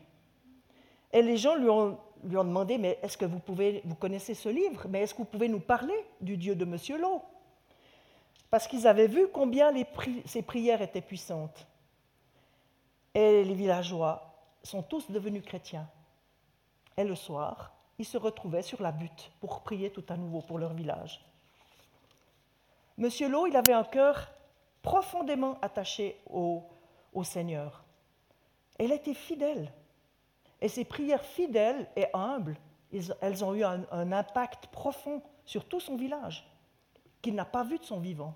Et 1.12 1.22
les 1.22 1.36
gens 1.36 1.56
lui 1.56 1.68
ont, 1.68 1.98
lui 2.24 2.36
ont 2.36 2.44
demandé, 2.44 2.78
mais 2.78 2.98
est-ce 3.02 3.16
que 3.16 3.24
vous, 3.24 3.40
pouvez, 3.40 3.82
vous 3.84 3.94
connaissez 3.94 4.34
ce 4.34 4.48
livre? 4.48 4.86
Mais 4.88 5.02
est-ce 5.02 5.14
que 5.14 5.18
vous 5.18 5.24
pouvez 5.24 5.48
nous 5.48 5.60
parler 5.60 6.06
du 6.20 6.36
Dieu 6.36 6.54
de 6.54 6.64
M. 6.64 6.76
Lowe? 7.00 7.22
Parce 8.50 8.66
qu'ils 8.66 8.86
avaient 8.86 9.08
vu 9.08 9.28
combien 9.32 9.72
ses 10.24 10.42
prières 10.42 10.80
étaient 10.80 11.00
puissantes. 11.00 11.66
Et 13.14 13.44
les 13.44 13.54
villageois 13.54 14.34
sont 14.62 14.82
tous 14.82 15.10
devenus 15.10 15.44
chrétiens. 15.44 15.88
Et 16.96 17.04
le 17.04 17.14
soir, 17.14 17.72
ils 17.98 18.04
se 18.04 18.16
retrouvaient 18.16 18.62
sur 18.62 18.82
la 18.82 18.92
butte 18.92 19.30
pour 19.40 19.62
prier 19.62 19.90
tout 19.90 20.04
à 20.08 20.16
nouveau 20.16 20.40
pour 20.40 20.58
leur 20.58 20.72
village. 20.72 21.24
Monsieur 22.98 23.28
Lowe, 23.28 23.46
il 23.46 23.56
avait 23.56 23.72
un 23.72 23.84
cœur 23.84 24.28
profondément 24.82 25.56
attaché 25.62 26.20
au, 26.28 26.64
Seigneur. 27.22 27.84
Elle 28.78 28.92
était 28.92 29.14
fidèle. 29.14 29.72
Et 30.60 30.68
ses 30.68 30.84
prières 30.84 31.24
fidèles 31.24 31.88
et 31.96 32.06
humbles, 32.14 32.56
elles 33.20 33.44
ont 33.44 33.54
eu 33.54 33.64
un, 33.64 34.12
impact 34.12 34.68
profond 34.68 35.20
sur 35.44 35.64
tout 35.64 35.80
son 35.80 35.96
village, 35.96 36.44
qu'il 37.22 37.34
n'a 37.34 37.44
pas 37.44 37.64
vu 37.64 37.78
de 37.78 37.84
son 37.84 37.98
vivant. 37.98 38.34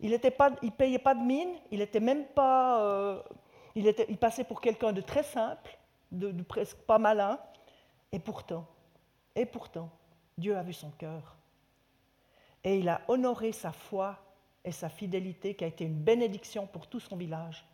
Il 0.00 0.10
ne 0.10 0.70
payait 0.70 0.98
pas 0.98 1.14
de 1.14 1.22
mine, 1.22 1.54
il 1.70 1.82
était 1.82 2.00
même 2.00 2.24
pas, 2.26 2.82
euh, 2.82 3.22
il, 3.74 4.18
passait 4.18 4.44
pour 4.44 4.60
quelqu'un 4.60 4.92
de 4.92 5.00
très 5.02 5.22
simple, 5.22 5.78
de, 6.10 6.30
de, 6.30 6.42
presque 6.42 6.78
pas 6.78 6.98
malin, 6.98 7.38
et 8.10 8.18
pourtant, 8.18 8.66
et 9.34 9.46
pourtant, 9.46 9.90
Dieu 10.36 10.56
a 10.56 10.62
vu 10.62 10.72
son 10.72 10.90
cœur. 10.92 11.36
Et 12.64 12.78
il 12.78 12.88
a 12.88 13.00
honoré 13.08 13.52
sa 13.52 13.72
foi 13.72 14.18
et 14.64 14.72
sa 14.72 14.88
fidélité 14.88 15.54
qui 15.54 15.64
a 15.64 15.66
été 15.66 15.84
une 15.84 15.98
bénédiction 15.98 16.66
pour 16.66 16.86
tout 16.86 17.00
son 17.00 17.16
village. 17.16 17.64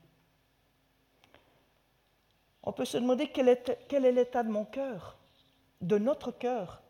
On 2.63 2.73
peut 2.73 2.85
se 2.85 2.99
demander 2.99 3.29
quel 3.29 3.49
est, 3.49 4.13
l'état 4.13 4.43
de 4.43 4.51
mon 4.51 4.65
cœur, 4.65 5.17
de 5.81 5.99
notre 5.99 6.31
cœur, 6.31 6.83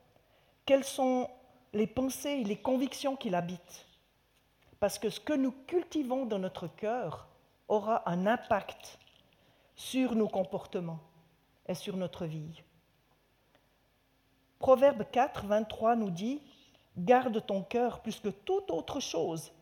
quelles 0.64 0.84
sont 0.84 1.30
les 1.72 1.86
pensées 1.86 2.40
et 2.40 2.44
les 2.44 2.56
convictions 2.56 3.16
qui 3.16 3.30
l'habitent. 3.30 3.86
Parce 4.80 4.98
que 4.98 5.10
ce 5.10 5.20
que 5.20 5.32
nous 5.32 5.52
cultivons 5.66 6.24
dans 6.26 6.38
notre 6.38 6.68
cœur 6.68 7.28
aura 7.68 8.08
un 8.08 8.26
impact 8.26 8.98
sur 9.76 10.14
nos 10.14 10.28
comportements 10.28 11.00
et 11.66 11.74
sur 11.74 11.96
notre 11.96 12.26
vie. 12.26 12.62
Proverbe 14.58 15.04
4, 15.12 15.46
23 15.46 15.96
nous 15.96 16.10
dit 16.10 16.40
Garde 16.98 17.46
ton 17.46 17.62
cœur 17.62 18.00
plus 18.00 18.18
que 18.18 18.28
toute 18.28 18.72
autre 18.72 18.98
chose, 18.98 19.52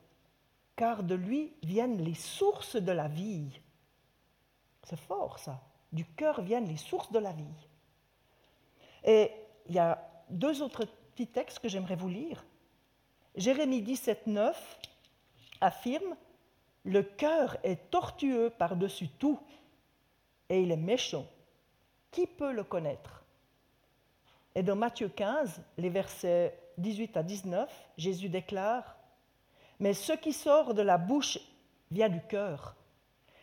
car 0.75 1.03
de 1.03 1.15
lui 1.15 1.53
viennent 1.63 2.03
les 2.03 2.15
sources 2.15 2.77
de 2.77 2.93
la 2.93 3.09
vie. 3.09 3.61
C'est 4.85 4.99
fort 4.99 5.39
ça. 5.39 5.61
Du 5.93 6.05
cœur 6.05 6.41
viennent 6.41 6.67
les 6.67 6.79
sources 6.79 7.13
de 7.13 7.19
la 7.19 7.33
vie. 7.33 7.45
Et 9.05 9.31
il 9.69 9.75
y 9.75 9.79
a 9.79 10.03
deux 10.31 10.63
autres 10.63 10.87
petits 10.87 11.27
textes 11.27 11.59
que 11.59 11.69
j'aimerais 11.69 11.97
vous 11.97 12.09
lire. 12.09 12.45
Jérémie 13.35 13.83
17, 13.83 14.27
9 14.29 14.81
affirme 15.61 16.17
Le 16.85 17.03
cœur 17.03 17.59
est 17.63 17.91
tortueux 17.91 18.51
par-dessus 18.51 19.09
tout, 19.09 19.39
et 20.49 20.63
il 20.63 20.73
est 20.73 20.77
méchant. 20.77 21.27
Qui 22.11 22.27
peut 22.27 22.53
le 22.53 22.65
connaître? 22.65 23.16
Et 24.57 24.63
dans 24.63 24.75
Matthieu 24.75 25.11
15, 25.11 25.61
les 25.77 25.91
versets 25.91 26.59
18 26.79 27.19
à 27.19 27.23
19, 27.23 27.71
Jésus 27.99 28.31
déclare 28.31 28.97
Mais 29.79 29.93
ce 29.93 30.15
qui 30.15 30.33
sort 30.33 30.73
de 30.73 30.81
la 30.81 30.97
bouche 30.97 31.39
vient 31.91 32.09
du 32.09 32.23
cœur, 32.23 32.75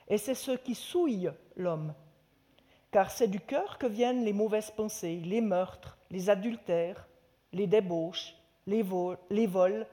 et 0.08 0.18
c'est 0.18 0.34
ce 0.34 0.54
qui 0.54 0.74
souille 0.74 1.32
l'homme. 1.56 1.94
Car 2.90 3.12
c'est 3.12 3.28
du 3.28 3.40
cœur 3.40 3.78
que 3.78 3.86
viennent 3.86 4.26
les 4.26 4.34
mauvaises 4.34 4.72
pensées, 4.72 5.22
les 5.24 5.40
meurtres, 5.40 6.00
les 6.10 6.32
adultères, 6.32 7.08
les 7.52 7.68
débauches, 7.68 8.34
les 8.66 8.82
vols, 8.82 9.86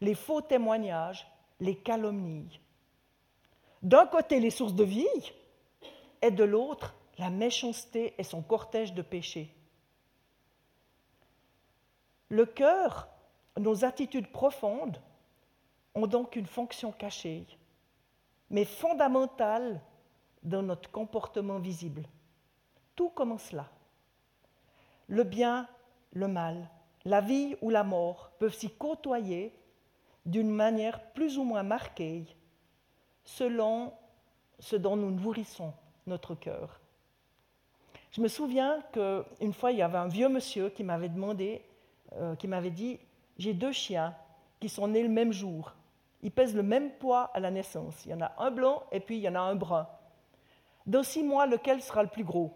les, 0.00 0.14
faux 0.14 0.42
témoignages, 0.42 1.26
les 1.58 1.74
calomnies. 1.74 2.60
D'un 3.82 4.06
côté, 4.06 4.38
les 4.38 4.50
sources 4.50 4.74
de 4.74 4.84
vie, 4.84 5.32
et 6.22 6.30
de 6.30 6.44
l'autre, 6.44 6.94
la 7.18 7.30
méchanceté 7.30 8.14
et 8.16 8.22
son 8.22 8.42
cortège 8.42 8.94
de 8.94 9.02
péchés. 9.02 9.52
Le 12.32 12.46
cœur, 12.46 13.08
nos 13.58 13.84
attitudes 13.84 14.32
profondes, 14.32 14.96
ont 15.94 16.06
donc 16.06 16.34
une 16.34 16.46
fonction 16.46 16.90
cachée, 16.90 17.46
mais 18.48 18.64
fondamentale 18.64 19.82
dans 20.42 20.62
notre 20.62 20.90
comportement 20.90 21.58
visible. 21.58 22.04
Tout 22.96 23.10
commence 23.10 23.52
là. 23.52 23.68
Le 25.08 25.24
bien, 25.24 25.68
le 26.14 26.26
mal, 26.26 26.70
la 27.04 27.20
vie 27.20 27.54
ou 27.60 27.68
la 27.68 27.84
mort 27.84 28.30
peuvent 28.38 28.54
s'y 28.54 28.70
côtoyer 28.70 29.54
d'une 30.24 30.50
manière 30.50 31.12
plus 31.12 31.36
ou 31.36 31.44
moins 31.44 31.62
marquée 31.62 32.24
selon 33.26 33.92
ce 34.58 34.76
dont 34.76 34.96
nous 34.96 35.10
nourrissons 35.10 35.74
notre 36.06 36.34
cœur. 36.34 36.80
Je 38.10 38.22
me 38.22 38.28
souviens 38.28 38.82
qu'une 38.90 39.52
fois, 39.52 39.70
il 39.70 39.76
y 39.76 39.82
avait 39.82 39.98
un 39.98 40.08
vieux 40.08 40.30
monsieur 40.30 40.70
qui 40.70 40.82
m'avait 40.82 41.10
demandé 41.10 41.62
euh, 42.16 42.34
qui 42.36 42.48
m'avait 42.48 42.70
dit 42.70 42.98
J'ai 43.38 43.54
deux 43.54 43.72
chiens 43.72 44.14
qui 44.60 44.68
sont 44.68 44.88
nés 44.88 45.02
le 45.02 45.08
même 45.08 45.32
jour. 45.32 45.74
Ils 46.22 46.30
pèsent 46.30 46.54
le 46.54 46.62
même 46.62 46.90
poids 46.92 47.30
à 47.34 47.40
la 47.40 47.50
naissance. 47.50 48.04
Il 48.04 48.10
y 48.10 48.14
en 48.14 48.20
a 48.20 48.32
un 48.38 48.50
blanc 48.50 48.84
et 48.92 49.00
puis 49.00 49.16
il 49.16 49.22
y 49.22 49.28
en 49.28 49.34
a 49.34 49.40
un 49.40 49.54
brun. 49.54 49.88
Dans 50.86 51.02
six 51.02 51.22
mois, 51.22 51.46
lequel 51.46 51.80
sera 51.82 52.02
le 52.02 52.08
plus 52.08 52.24
gros? 52.24 52.52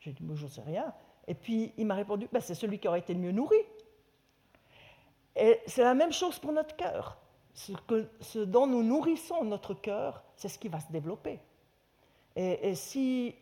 J'ai 0.00 0.12
dit 0.12 0.24
Je 0.34 0.44
ne 0.44 0.50
sais 0.50 0.62
rien. 0.62 0.92
Et 1.26 1.34
puis 1.34 1.72
il 1.76 1.86
m'a 1.86 1.94
répondu 1.94 2.28
ben, 2.32 2.40
C'est 2.40 2.54
celui 2.54 2.78
qui 2.78 2.88
aurait 2.88 2.98
été 3.00 3.14
le 3.14 3.20
mieux 3.20 3.32
nourri. 3.32 3.56
Et 5.36 5.60
c'est 5.66 5.82
la 5.82 5.94
même 5.94 6.12
chose 6.12 6.38
pour 6.38 6.52
notre 6.52 6.76
cœur. 6.76 7.18
Ce, 7.54 7.72
que, 7.72 8.08
ce 8.20 8.40
dont 8.40 8.66
nous 8.66 8.82
nourrissons 8.82 9.44
notre 9.44 9.74
cœur, 9.74 10.22
c'est 10.36 10.48
ce 10.48 10.58
qui 10.58 10.68
va 10.68 10.80
se 10.80 10.90
développer. 10.90 11.40
Et 12.36 12.74
si 12.74 13.36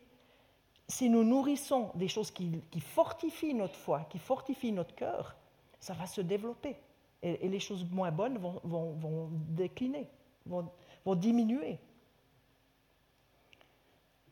si 0.87 1.09
nous 1.09 1.23
nourrissons 1.23 1.91
des 1.95 2.07
choses 2.07 2.31
qui, 2.31 2.61
fortifient 2.79 3.53
notre 3.53 3.75
foi, 3.75 4.05
qui 4.09 4.19
fortifient 4.19 4.71
notre 4.71 4.95
cœur, 4.95 5.35
ça 5.79 5.93
va 5.93 6.05
se 6.05 6.21
développer. 6.21 6.77
Et, 7.21 7.47
les 7.47 7.59
choses 7.59 7.85
moins 7.89 8.11
bonnes 8.11 8.37
vont, 8.37 9.29
décliner, 9.49 10.09
vont, 10.45 10.69
vont 11.05 11.15
diminuer. 11.15 11.79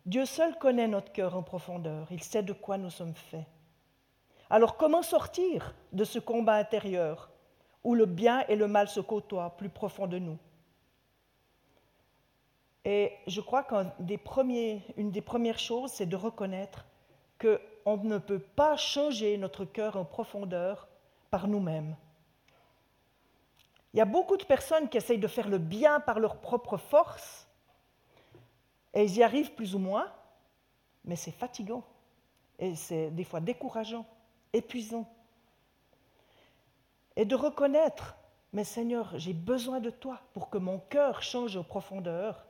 Dieu 0.05 0.25
seul 0.25 0.57
connaît 0.57 0.87
notre 0.87 1.11
cœur 1.11 1.35
en 1.37 1.43
profondeur, 1.43 2.07
il 2.11 2.23
sait 2.23 2.43
de 2.43 2.53
quoi 2.53 2.77
nous 2.77 2.89
sommes 2.89 3.13
faits. 3.13 3.45
Alors 4.49 4.75
comment 4.75 5.03
sortir 5.03 5.73
de 5.93 6.03
ce 6.03 6.19
combat 6.19 6.55
intérieur 6.55 7.29
où 7.83 7.95
le 7.95 8.05
bien 8.05 8.45
et 8.47 8.55
le 8.55 8.67
mal 8.67 8.89
se 8.89 8.99
côtoient 8.99 9.55
plus 9.57 9.69
profond 9.69 10.07
de 10.07 10.19
nous? 10.19 10.37
Et 12.83 13.11
je 13.27 13.41
crois 13.41 13.63
qu'une 13.63 13.91
des, 13.99 14.17
premières 14.17 15.59
choses, 15.59 15.91
c'est 15.91 16.07
de 16.07 16.15
reconnaître 16.15 16.85
qu'on 17.39 17.97
ne 17.97 18.17
peut 18.17 18.39
pas 18.39 18.75
changer 18.75 19.37
notre 19.37 19.65
cœur 19.65 19.97
en 19.97 20.05
profondeur 20.05 20.87
par 21.29 21.47
nous-mêmes. 21.47 21.95
Il 23.93 23.97
y 23.97 24.01
a 24.01 24.05
beaucoup 24.05 24.37
de 24.37 24.45
personnes 24.45 24.89
qui 24.89 24.97
essayent 24.97 25.19
de 25.19 25.27
faire 25.27 25.49
le 25.49 25.57
bien 25.57 25.99
par 25.99 26.19
leur 26.19 26.37
propre 26.37 26.77
force, 26.77 27.47
et 28.93 29.03
ils 29.03 29.17
y 29.17 29.23
arrivent 29.23 29.53
plus 29.53 29.75
ou 29.75 29.79
moins, 29.79 30.11
mais 31.05 31.15
c'est 31.15 31.31
fatigant, 31.31 31.83
et 32.57 32.75
c'est 32.75 33.11
des 33.11 33.23
fois 33.23 33.41
décourageant, 33.41 34.05
épuisant. 34.53 35.07
Et 37.15 37.25
de 37.25 37.35
reconnaître, 37.35 38.15
mais 38.53 38.63
Seigneur, 38.63 39.11
j'ai 39.17 39.33
besoin 39.33 39.79
de 39.79 39.89
toi 39.89 40.19
pour 40.33 40.49
que 40.49 40.57
mon 40.57 40.79
cœur 40.79 41.21
change 41.21 41.57
en 41.57 41.63
profondeur, 41.63 42.45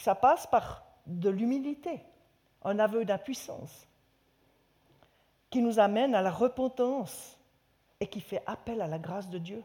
ça 0.00 0.14
passe 0.14 0.46
par 0.46 0.82
de 1.04 1.28
l'humilité, 1.28 2.00
un 2.62 2.78
aveu 2.78 3.04
d'impuissance, 3.04 3.86
qui 5.50 5.60
nous 5.60 5.78
amène 5.78 6.14
à 6.14 6.22
la 6.22 6.30
repentance 6.30 7.38
et 8.00 8.06
qui 8.06 8.22
fait 8.22 8.42
appel 8.46 8.80
à 8.80 8.86
la 8.86 8.98
grâce 8.98 9.28
de 9.28 9.36
Dieu. 9.36 9.62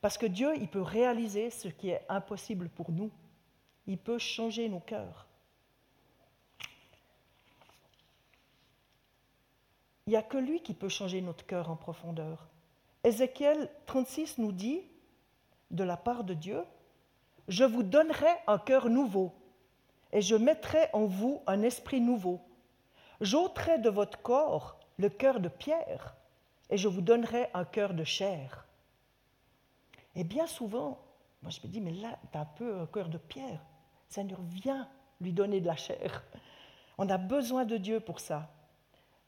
Parce 0.00 0.18
que 0.18 0.26
Dieu, 0.26 0.56
il 0.56 0.66
peut 0.66 0.82
réaliser 0.82 1.50
ce 1.50 1.68
qui 1.68 1.90
est 1.90 2.04
impossible 2.08 2.68
pour 2.68 2.90
nous. 2.90 3.12
Il 3.86 3.96
peut 3.96 4.18
changer 4.18 4.68
nos 4.68 4.80
cœurs. 4.80 5.28
Il 10.08 10.10
n'y 10.10 10.16
a 10.16 10.22
que 10.22 10.38
lui 10.38 10.62
qui 10.62 10.74
peut 10.74 10.88
changer 10.88 11.20
notre 11.20 11.46
cœur 11.46 11.70
en 11.70 11.76
profondeur. 11.76 12.48
Ézéchiel 13.04 13.70
36 13.86 14.38
nous 14.38 14.50
dit, 14.50 14.82
de 15.70 15.84
la 15.84 15.96
part 15.96 16.24
de 16.24 16.34
Dieu, 16.34 16.64
je 17.48 17.64
vous 17.64 17.82
donnerai 17.82 18.30
un 18.46 18.58
cœur 18.58 18.88
nouveau 18.88 19.32
et 20.12 20.20
je 20.20 20.36
mettrai 20.36 20.88
en 20.92 21.06
vous 21.06 21.42
un 21.46 21.62
esprit 21.62 22.00
nouveau. 22.00 22.40
J'ôterai 23.20 23.78
de 23.78 23.90
votre 23.90 24.20
corps 24.20 24.78
le 24.98 25.08
cœur 25.08 25.40
de 25.40 25.48
pierre 25.48 26.16
et 26.70 26.76
je 26.76 26.88
vous 26.88 27.00
donnerai 27.00 27.48
un 27.54 27.64
cœur 27.64 27.94
de 27.94 28.04
chair. 28.04 28.66
Et 30.14 30.24
bien 30.24 30.46
souvent, 30.46 31.00
moi 31.42 31.50
je 31.50 31.60
me 31.66 31.72
dis, 31.72 31.80
mais 31.80 31.92
là, 31.92 32.18
tu 32.30 32.38
as 32.38 32.42
un 32.42 32.44
peu 32.44 32.80
un 32.80 32.86
cœur 32.86 33.08
de 33.08 33.18
pierre. 33.18 33.60
Seigneur, 34.08 34.40
viens 34.42 34.88
lui 35.20 35.32
donner 35.32 35.60
de 35.60 35.66
la 35.66 35.76
chair. 35.76 36.24
On 36.98 37.08
a 37.08 37.18
besoin 37.18 37.64
de 37.64 37.76
Dieu 37.76 38.00
pour 38.00 38.20
ça. 38.20 38.50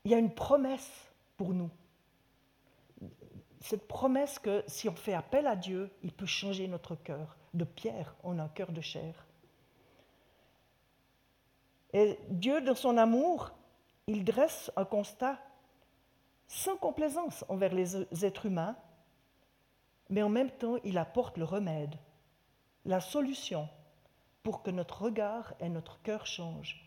Il 0.05 0.11
y 0.11 0.15
a 0.15 0.19
une 0.19 0.35
promesse 0.35 1.11
pour 1.37 1.55
nous. 1.55 1.71
Cette 3.61 3.89
promesse 3.89 4.39
que 4.39 4.63
si 4.67 4.89
on 4.91 4.95
fait 4.95 5.15
appel 5.15 5.47
à 5.47 5.57
Dieu, 5.57 5.91
il 6.03 6.13
peut 6.13 6.27
changer 6.27 6.69
notre 6.69 6.95
cœur 6.95 7.39
de 7.55 7.65
pierre 7.65 8.15
en 8.23 8.39
un 8.39 8.49
cœur 8.49 8.73
de 8.73 8.81
chair. 8.81 9.27
Et 11.93 12.19
Dieu, 12.29 12.61
dans 12.61 12.75
son 12.75 12.97
amour, 12.97 13.53
il 14.07 14.25
dresse 14.25 14.71
un 14.77 14.85
constat 14.85 15.39
sans 16.49 16.77
complaisance 16.77 17.45
envers 17.49 17.73
les 17.73 18.25
êtres 18.25 18.47
humains, 18.47 18.77
mais 20.11 20.23
en 20.23 20.29
même 20.29 20.51
temps, 20.51 20.77
il 20.85 20.99
apporte 20.99 21.39
le 21.39 21.45
remède, 21.45 21.95
la 22.85 23.01
solution 23.01 23.69
pour 24.43 24.63
que 24.63 24.71
notre 24.71 25.03
regard 25.03 25.55
et 25.61 25.69
notre 25.69 26.03
cœur 26.03 26.27
changent. 26.27 26.85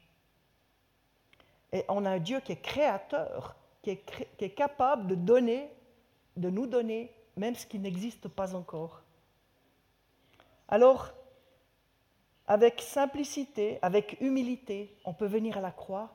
Et 1.71 1.83
on 1.89 2.05
a 2.05 2.11
un 2.11 2.19
Dieu 2.19 2.39
qui 2.41 2.51
est 2.51 2.61
créateur, 2.61 3.55
qui 3.81 3.91
est 3.91 4.55
capable 4.55 5.07
de 5.07 5.15
donner, 5.15 5.71
de 6.35 6.49
nous 6.49 6.67
donner 6.67 7.11
même 7.35 7.55
ce 7.55 7.65
qui 7.65 7.79
n'existe 7.79 8.27
pas 8.27 8.55
encore. 8.55 9.01
Alors, 10.67 11.11
avec 12.47 12.81
simplicité, 12.81 13.79
avec 13.81 14.17
humilité, 14.21 14.95
on 15.05 15.13
peut 15.13 15.25
venir 15.25 15.57
à 15.57 15.61
la 15.61 15.71
croix 15.71 16.09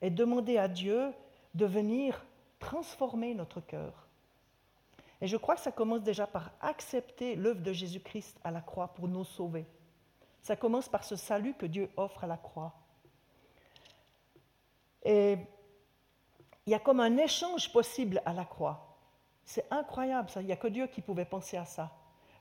et 0.00 0.10
demander 0.10 0.58
à 0.58 0.68
Dieu 0.68 1.12
de 1.54 1.66
venir 1.66 2.24
transformer 2.58 3.34
notre 3.34 3.60
cœur. 3.60 4.08
Et 5.20 5.26
je 5.26 5.36
crois 5.36 5.54
que 5.54 5.60
ça 5.60 5.72
commence 5.72 6.02
déjà 6.02 6.26
par 6.26 6.50
accepter 6.60 7.36
l'œuvre 7.36 7.62
de 7.62 7.72
Jésus-Christ 7.72 8.38
à 8.44 8.50
la 8.50 8.60
croix 8.60 8.88
pour 8.88 9.08
nous 9.08 9.24
sauver. 9.24 9.66
Ça 10.42 10.56
commence 10.56 10.88
par 10.88 11.04
ce 11.04 11.16
salut 11.16 11.54
que 11.54 11.66
Dieu 11.66 11.90
offre 11.96 12.24
à 12.24 12.26
la 12.26 12.36
croix. 12.36 12.74
Et 15.04 15.38
il 16.66 16.70
y 16.70 16.74
a 16.74 16.78
comme 16.78 17.00
un 17.00 17.16
échange 17.16 17.72
possible 17.72 18.20
à 18.24 18.32
la 18.32 18.44
croix. 18.44 18.98
C'est 19.44 19.66
incroyable 19.70 20.30
ça, 20.30 20.40
il 20.40 20.46
n'y 20.46 20.52
a 20.52 20.56
que 20.56 20.68
Dieu 20.68 20.86
qui 20.86 21.02
pouvait 21.02 21.24
penser 21.24 21.56
à 21.56 21.66
ça. 21.66 21.90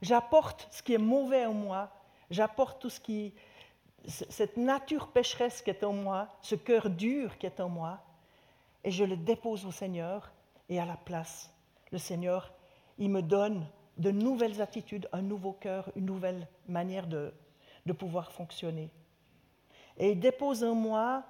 J'apporte 0.03 0.67
ce 0.69 0.83
qui 0.83 0.95
est 0.95 0.97
mauvais 0.97 1.45
en 1.45 1.53
moi. 1.53 1.89
J'apporte 2.29 2.81
tout 2.81 2.89
ce 2.89 2.99
qui, 2.99 3.33
cette 4.05 4.57
nature 4.57 5.07
pécheresse 5.07 5.61
qui 5.61 5.69
est 5.69 5.81
en 5.85 5.93
moi, 5.93 6.27
ce 6.41 6.55
cœur 6.55 6.89
dur 6.89 7.37
qui 7.37 7.45
est 7.45 7.61
en 7.61 7.69
moi, 7.69 8.01
et 8.83 8.91
je 8.91 9.05
le 9.05 9.15
dépose 9.15 9.65
au 9.65 9.71
Seigneur, 9.71 10.33
et 10.67 10.77
à 10.77 10.85
la 10.85 10.97
place, 10.97 11.53
le 11.93 11.97
Seigneur, 11.97 12.51
il 12.97 13.11
me 13.11 13.21
donne 13.21 13.65
de 13.97 14.11
nouvelles 14.11 14.61
attitudes, 14.61 15.07
un 15.13 15.21
nouveau 15.21 15.53
cœur, 15.53 15.89
une 15.95 16.05
nouvelle 16.05 16.49
manière 16.67 17.07
de, 17.07 17.33
de 17.85 17.93
pouvoir 17.93 18.33
fonctionner. 18.33 18.91
Et 19.95 20.11
il 20.11 20.19
dépose 20.19 20.65
en 20.65 20.75
moi, 20.75 21.23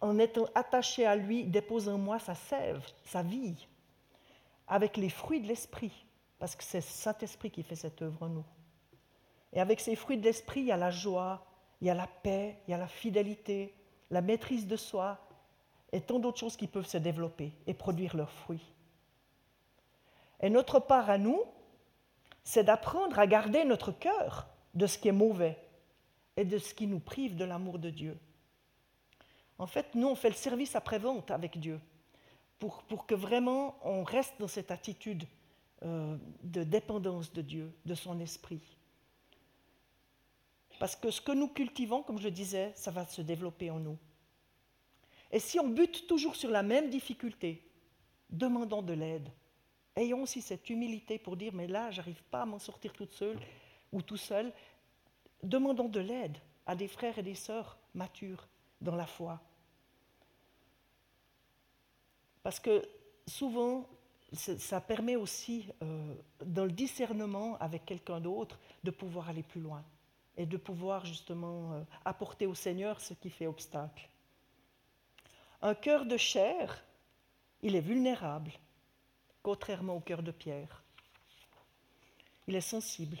en 0.00 0.18
étant 0.18 0.46
attaché 0.54 1.04
à 1.04 1.14
lui, 1.14 1.40
il 1.40 1.50
dépose 1.50 1.90
en 1.90 1.98
moi 1.98 2.18
sa 2.18 2.34
sève, 2.34 2.82
sa 3.04 3.22
vie, 3.22 3.66
avec 4.66 4.96
les 4.96 5.10
fruits 5.10 5.42
de 5.42 5.48
l'Esprit, 5.48 6.06
parce 6.38 6.56
que 6.56 6.64
c'est 6.64 6.80
Saint-Esprit 6.80 7.50
qui 7.50 7.62
fait 7.62 7.76
cette 7.76 8.02
œuvre 8.02 8.22
en 8.22 8.28
nous. 8.28 8.44
Et 9.52 9.60
avec 9.60 9.80
ces 9.80 9.96
fruits 9.96 10.18
de 10.18 10.24
l'esprit, 10.24 10.60
il 10.60 10.66
y 10.66 10.72
a 10.72 10.76
la 10.76 10.90
joie, 10.90 11.46
il 11.80 11.86
y 11.86 11.90
a 11.90 11.94
la 11.94 12.06
paix, 12.06 12.58
il 12.66 12.72
y 12.72 12.74
a 12.74 12.78
la 12.78 12.88
fidélité, 12.88 13.74
la 14.10 14.20
maîtrise 14.20 14.66
de 14.66 14.76
soi 14.76 15.18
et 15.92 16.00
tant 16.00 16.18
d'autres 16.18 16.38
choses 16.38 16.56
qui 16.56 16.66
peuvent 16.66 16.86
se 16.86 16.98
développer 16.98 17.52
et 17.66 17.74
produire 17.74 18.16
leurs 18.16 18.32
fruits. 18.32 18.72
Et 20.40 20.50
notre 20.50 20.80
part 20.80 21.08
à 21.08 21.18
nous, 21.18 21.40
c'est 22.42 22.64
d'apprendre 22.64 23.18
à 23.18 23.26
garder 23.26 23.64
notre 23.64 23.92
cœur 23.92 24.48
de 24.74 24.86
ce 24.86 24.98
qui 24.98 25.08
est 25.08 25.12
mauvais 25.12 25.56
et 26.36 26.44
de 26.44 26.58
ce 26.58 26.74
qui 26.74 26.86
nous 26.86 26.98
prive 26.98 27.36
de 27.36 27.44
l'amour 27.44 27.78
de 27.78 27.90
Dieu. 27.90 28.18
En 29.58 29.66
fait, 29.66 29.94
nous, 29.94 30.08
on 30.08 30.16
fait 30.16 30.28
le 30.28 30.34
service 30.34 30.74
après-vente 30.74 31.30
avec 31.30 31.58
Dieu 31.58 31.80
pour, 32.58 32.82
pour, 32.84 33.06
que 33.06 33.14
vraiment 33.14 33.78
on 33.84 34.02
reste 34.02 34.34
dans 34.40 34.48
cette 34.48 34.70
attitude 34.70 35.24
euh, 35.84 36.16
de 36.42 36.62
dépendance 36.62 37.32
de 37.32 37.42
Dieu, 37.42 37.72
de 37.84 37.94
son 37.94 38.18
esprit. 38.20 38.76
Parce 40.78 40.96
que 40.96 41.10
ce 41.10 41.20
que 41.20 41.32
nous 41.32 41.48
cultivons, 41.48 42.02
comme 42.02 42.18
je 42.18 42.24
le 42.24 42.30
disais, 42.30 42.72
ça 42.74 42.90
va 42.90 43.06
se 43.06 43.22
développer 43.22 43.70
en 43.70 43.78
nous. 43.78 43.98
Et 45.30 45.38
si 45.38 45.58
on 45.58 45.68
bute 45.68 46.06
toujours 46.06 46.36
sur 46.36 46.50
la 46.50 46.62
même 46.62 46.90
difficulté, 46.90 47.68
demandons 48.30 48.82
de 48.82 48.92
l'aide. 48.92 49.28
Ayons 49.96 50.22
aussi 50.22 50.40
cette 50.40 50.68
humilité 50.70 51.18
pour 51.18 51.36
dire, 51.36 51.52
mais 51.52 51.66
là, 51.66 51.90
j'arrive 51.90 52.22
pas 52.24 52.42
à 52.42 52.46
m'en 52.46 52.58
sortir 52.58 52.92
toute 52.92 53.12
seule 53.12 53.38
ou 53.92 54.02
tout 54.02 54.16
seul. 54.16 54.52
Demandons 55.42 55.88
de 55.88 56.00
l'aide 56.00 56.36
à 56.66 56.74
des 56.74 56.88
frères 56.88 57.18
et 57.18 57.22
des 57.22 57.34
sœurs 57.34 57.78
matures 57.94 58.48
dans 58.80 58.96
la 58.96 59.06
foi. 59.06 59.40
Parce 62.42 62.58
que 62.58 62.82
souvent, 63.26 63.88
ça 64.34 64.80
permet 64.80 65.16
aussi, 65.16 65.66
euh, 65.82 66.14
dans 66.44 66.64
le 66.64 66.72
discernement 66.72 67.56
avec 67.58 67.84
quelqu'un 67.84 68.20
d'autre, 68.20 68.58
de 68.82 68.90
pouvoir 68.90 69.28
aller 69.28 69.42
plus 69.42 69.60
loin 69.60 69.84
et 70.36 70.46
de 70.46 70.56
pouvoir 70.56 71.04
justement 71.06 71.72
euh, 71.72 71.82
apporter 72.04 72.46
au 72.46 72.54
Seigneur 72.54 73.00
ce 73.00 73.14
qui 73.14 73.30
fait 73.30 73.46
obstacle. 73.46 74.08
Un 75.62 75.74
cœur 75.74 76.04
de 76.04 76.16
chair, 76.16 76.84
il 77.62 77.76
est 77.76 77.80
vulnérable, 77.80 78.52
contrairement 79.42 79.96
au 79.96 80.00
cœur 80.00 80.22
de 80.22 80.30
pierre. 80.30 80.82
Il 82.46 82.54
est 82.54 82.60
sensible. 82.60 83.18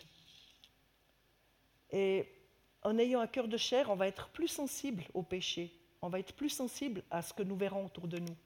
Et 1.90 2.28
en 2.82 2.98
ayant 2.98 3.20
un 3.20 3.26
cœur 3.26 3.48
de 3.48 3.56
chair, 3.56 3.88
on 3.90 3.94
va 3.94 4.08
être 4.08 4.28
plus 4.28 4.48
sensible 4.48 5.04
au 5.14 5.22
péché, 5.22 5.72
on 6.02 6.08
va 6.08 6.18
être 6.18 6.34
plus 6.34 6.50
sensible 6.50 7.02
à 7.10 7.22
ce 7.22 7.32
que 7.32 7.42
nous 7.42 7.56
verrons 7.56 7.86
autour 7.86 8.08
de 8.08 8.18
nous. 8.18 8.36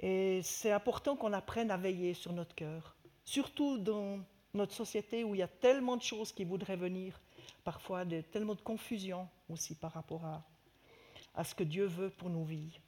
Et 0.00 0.40
c'est 0.42 0.72
important 0.72 1.14
qu'on 1.14 1.34
apprenne 1.34 1.70
à 1.70 1.76
veiller 1.76 2.14
sur 2.14 2.32
notre 2.32 2.54
cœur, 2.54 2.96
surtout 3.24 3.76
dans 3.76 4.18
notre 4.54 4.72
société 4.72 5.24
où 5.24 5.34
il 5.34 5.38
y 5.38 5.42
a 5.42 5.48
tellement 5.48 5.96
de 5.96 6.02
choses 6.02 6.32
qui 6.32 6.44
voudraient 6.44 6.76
venir, 6.76 7.20
parfois 7.64 8.06
de, 8.06 8.22
tellement 8.22 8.54
de 8.54 8.62
confusion 8.62 9.28
aussi 9.50 9.74
par 9.74 9.92
rapport 9.92 10.24
à, 10.24 10.42
à 11.34 11.44
ce 11.44 11.54
que 11.54 11.64
Dieu 11.64 11.84
veut 11.84 12.08
pour 12.10 12.30
nos 12.30 12.44
vies. 12.44 12.80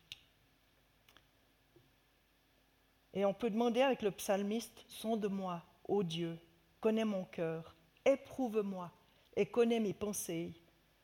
Et 3.14 3.27
on 3.27 3.35
peut 3.35 3.51
demander 3.51 3.83
avec 3.83 4.01
le 4.01 4.11
psalmiste, 4.11 4.85
Sonde-moi, 4.88 5.62
ô 5.85 6.03
Dieu, 6.03 6.38
connais 6.81 7.05
mon 7.05 7.25
cœur, 7.25 7.77
éprouve-moi 8.07 8.90
et 9.37 9.44
connais 9.44 9.81
mes 9.81 9.92
pensées. 9.92 10.55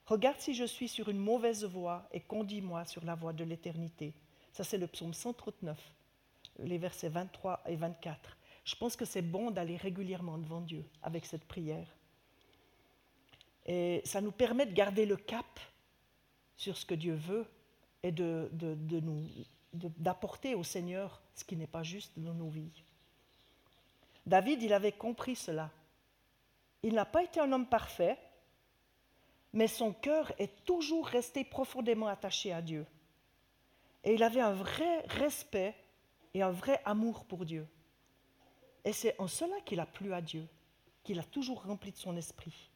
Regarde 0.06 0.40
si 0.40 0.54
je 0.54 0.64
suis 0.64 0.88
sur 0.88 1.10
une 1.10 1.18
mauvaise 1.18 1.64
voie 1.64 2.08
et 2.12 2.20
conduis-moi 2.20 2.86
sur 2.86 3.04
la 3.04 3.14
voie 3.14 3.34
de 3.34 3.44
l'éternité. 3.44 4.14
Ça, 4.52 4.64
c'est 4.64 4.78
le 4.78 4.86
psaume 4.86 5.12
139, 5.12 5.78
les 6.58 6.78
versets 6.78 7.08
23 7.08 7.62
et 7.66 7.76
24. 7.76 8.36
Je 8.64 8.76
pense 8.76 8.96
que 8.96 9.04
c'est 9.04 9.22
bon 9.22 9.50
d'aller 9.50 9.76
régulièrement 9.76 10.38
devant 10.38 10.60
Dieu 10.60 10.84
avec 11.02 11.24
cette 11.24 11.44
prière. 11.44 11.86
Et 13.66 14.02
ça 14.04 14.20
nous 14.20 14.32
permet 14.32 14.66
de 14.66 14.72
garder 14.72 15.06
le 15.06 15.16
cap 15.16 15.60
sur 16.56 16.76
ce 16.76 16.84
que 16.84 16.94
Dieu 16.94 17.14
veut 17.14 17.46
et 18.02 18.12
de, 18.12 18.48
de, 18.52 19.00
nous, 19.00 19.22
d'apporter 19.72 20.54
au 20.54 20.64
Seigneur 20.64 21.20
ce 21.34 21.44
qui 21.44 21.56
n'est 21.56 21.66
pas 21.66 21.82
juste 21.82 22.12
dans 22.16 22.34
nos 22.34 22.48
vies. 22.48 22.82
David, 24.26 24.62
il 24.62 24.72
avait 24.72 24.92
compris 24.92 25.36
cela. 25.36 25.70
Il 26.82 26.94
n'a 26.94 27.04
pas 27.04 27.22
été 27.22 27.40
un 27.40 27.50
homme 27.52 27.66
parfait, 27.66 28.18
mais 29.52 29.68
son 29.68 29.92
cœur 29.92 30.32
est 30.38 30.64
toujours 30.64 31.06
resté 31.06 31.44
profondément 31.44 32.08
attaché 32.08 32.52
à 32.52 32.62
Dieu. 32.62 32.86
Et 34.04 34.14
il 34.14 34.22
avait 34.22 34.40
un 34.40 34.52
vrai 34.52 35.00
respect 35.06 35.74
et 36.34 36.42
un 36.42 36.50
vrai 36.50 36.80
amour 36.84 37.24
pour 37.24 37.44
Dieu. 37.44 37.66
Et 38.84 38.92
c'est 38.92 39.18
en 39.18 39.26
cela 39.26 39.60
qu'il 39.64 39.80
a 39.80 39.86
plu 39.86 40.12
à 40.12 40.20
Dieu, 40.20 40.46
qu'il 41.04 41.18
a 41.18 41.24
toujours 41.24 41.62
rempli 41.62 41.90
de 41.90 41.96
son 41.96 42.16
esprit. 42.16 42.70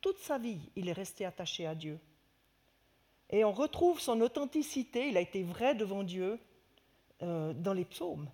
Toute 0.00 0.18
sa 0.18 0.38
vie, 0.38 0.60
il 0.76 0.88
est 0.88 0.92
resté 0.92 1.24
attaché 1.24 1.66
à 1.66 1.74
Dieu. 1.74 1.98
Et 3.30 3.44
on 3.44 3.52
retrouve 3.52 4.00
son 4.00 4.20
authenticité, 4.20 5.08
il 5.08 5.16
a 5.16 5.20
été 5.20 5.42
vrai 5.42 5.74
devant 5.74 6.02
Dieu 6.02 6.38
euh, 7.22 7.52
dans 7.52 7.74
les 7.74 7.84
psaumes. 7.84 8.28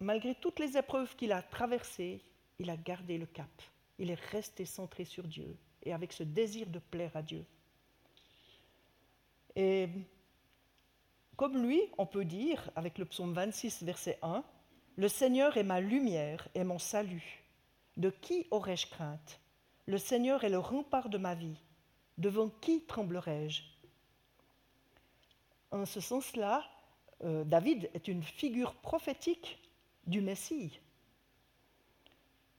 Malgré 0.00 0.34
toutes 0.34 0.58
les 0.58 0.76
épreuves 0.76 1.14
qu'il 1.16 1.32
a 1.32 1.42
traversées, 1.42 2.20
il 2.58 2.70
a 2.70 2.76
gardé 2.76 3.18
le 3.18 3.26
cap. 3.26 3.50
Il 3.98 4.10
est 4.10 4.20
resté 4.30 4.64
centré 4.64 5.04
sur 5.04 5.24
Dieu 5.24 5.56
et 5.82 5.92
avec 5.92 6.12
ce 6.12 6.22
désir 6.22 6.66
de 6.68 6.78
plaire 6.78 7.16
à 7.16 7.22
Dieu. 7.22 7.44
Et 9.54 9.88
comme 11.36 11.62
lui, 11.62 11.80
on 11.98 12.06
peut 12.06 12.24
dire, 12.24 12.70
avec 12.76 12.98
le 12.98 13.04
psaume 13.04 13.32
26, 13.32 13.82
verset 13.82 14.18
1, 14.22 14.44
Le 14.96 15.08
Seigneur 15.08 15.56
est 15.56 15.62
ma 15.62 15.80
lumière 15.80 16.48
et 16.54 16.64
mon 16.64 16.78
salut. 16.78 17.42
De 17.96 18.10
qui 18.10 18.46
aurais-je 18.50 18.86
crainte? 18.86 19.40
Le 19.86 19.98
Seigneur 19.98 20.44
est 20.44 20.50
le 20.50 20.58
rempart 20.58 21.08
de 21.08 21.18
ma 21.18 21.34
vie. 21.34 21.56
Devant 22.18 22.50
qui 22.60 22.82
tremblerai-je? 22.82 23.62
En 25.70 25.86
ce 25.86 26.00
sens-là, 26.00 26.64
euh, 27.24 27.44
David 27.44 27.90
est 27.94 28.08
une 28.08 28.22
figure 28.22 28.74
prophétique 28.74 29.58
du 30.06 30.20
Messie. 30.20 30.78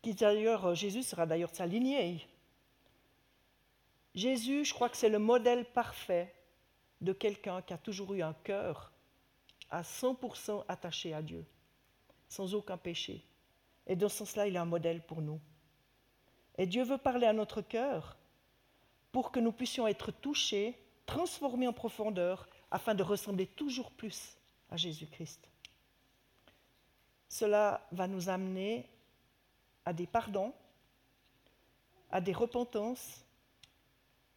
Qui 0.01 0.15
d'ailleurs, 0.15 0.65
euh, 0.67 0.75
Jésus 0.75 1.03
sera 1.03 1.25
d'ailleurs 1.25 1.53
sa 1.53 1.67
lignée. 1.67 2.25
Jésus, 4.15 4.65
je 4.65 4.73
crois 4.73 4.89
que 4.89 4.97
c'est 4.97 5.09
le 5.09 5.19
modèle 5.19 5.65
parfait 5.65 6.33
de 7.03 7.13
quelqu'un 7.13 7.61
qui 7.61 7.73
a 7.73 7.77
toujours 7.77 8.13
eu 8.13 8.21
un 8.21 8.33
cœur 8.33 8.91
à 9.69 9.81
100% 9.81 10.65
attaché 10.67 11.13
à 11.13 11.21
Dieu, 11.21 11.45
sans 12.27 12.55
aucun 12.55 12.77
péché. 12.77 13.23
Et 13.87 13.95
dans 13.95 14.09
ce 14.09 14.19
sens-là, 14.19 14.47
il 14.47 14.55
est 14.55 14.59
un 14.59 14.65
modèle 14.65 15.01
pour 15.05 15.21
nous. 15.21 15.39
Et 16.57 16.65
Dieu 16.65 16.83
veut 16.83 16.97
parler 16.97 17.27
à 17.27 17.33
notre 17.33 17.61
cœur 17.61 18.17
pour 19.11 19.31
que 19.31 19.39
nous 19.39 19.51
puissions 19.51 19.87
être 19.87 20.11
touchés, 20.11 20.77
transformés 21.05 21.67
en 21.67 21.73
profondeur, 21.73 22.47
afin 22.71 22.95
de 22.95 23.03
ressembler 23.03 23.45
toujours 23.45 23.91
plus 23.91 24.37
à 24.69 24.77
Jésus-Christ. 24.77 25.47
Cela 27.29 27.85
va 27.91 28.07
nous 28.07 28.29
amener 28.29 28.89
à 29.85 29.93
des 29.93 30.07
pardons, 30.07 30.53
à 32.11 32.21
des 32.21 32.33
repentances, 32.33 33.25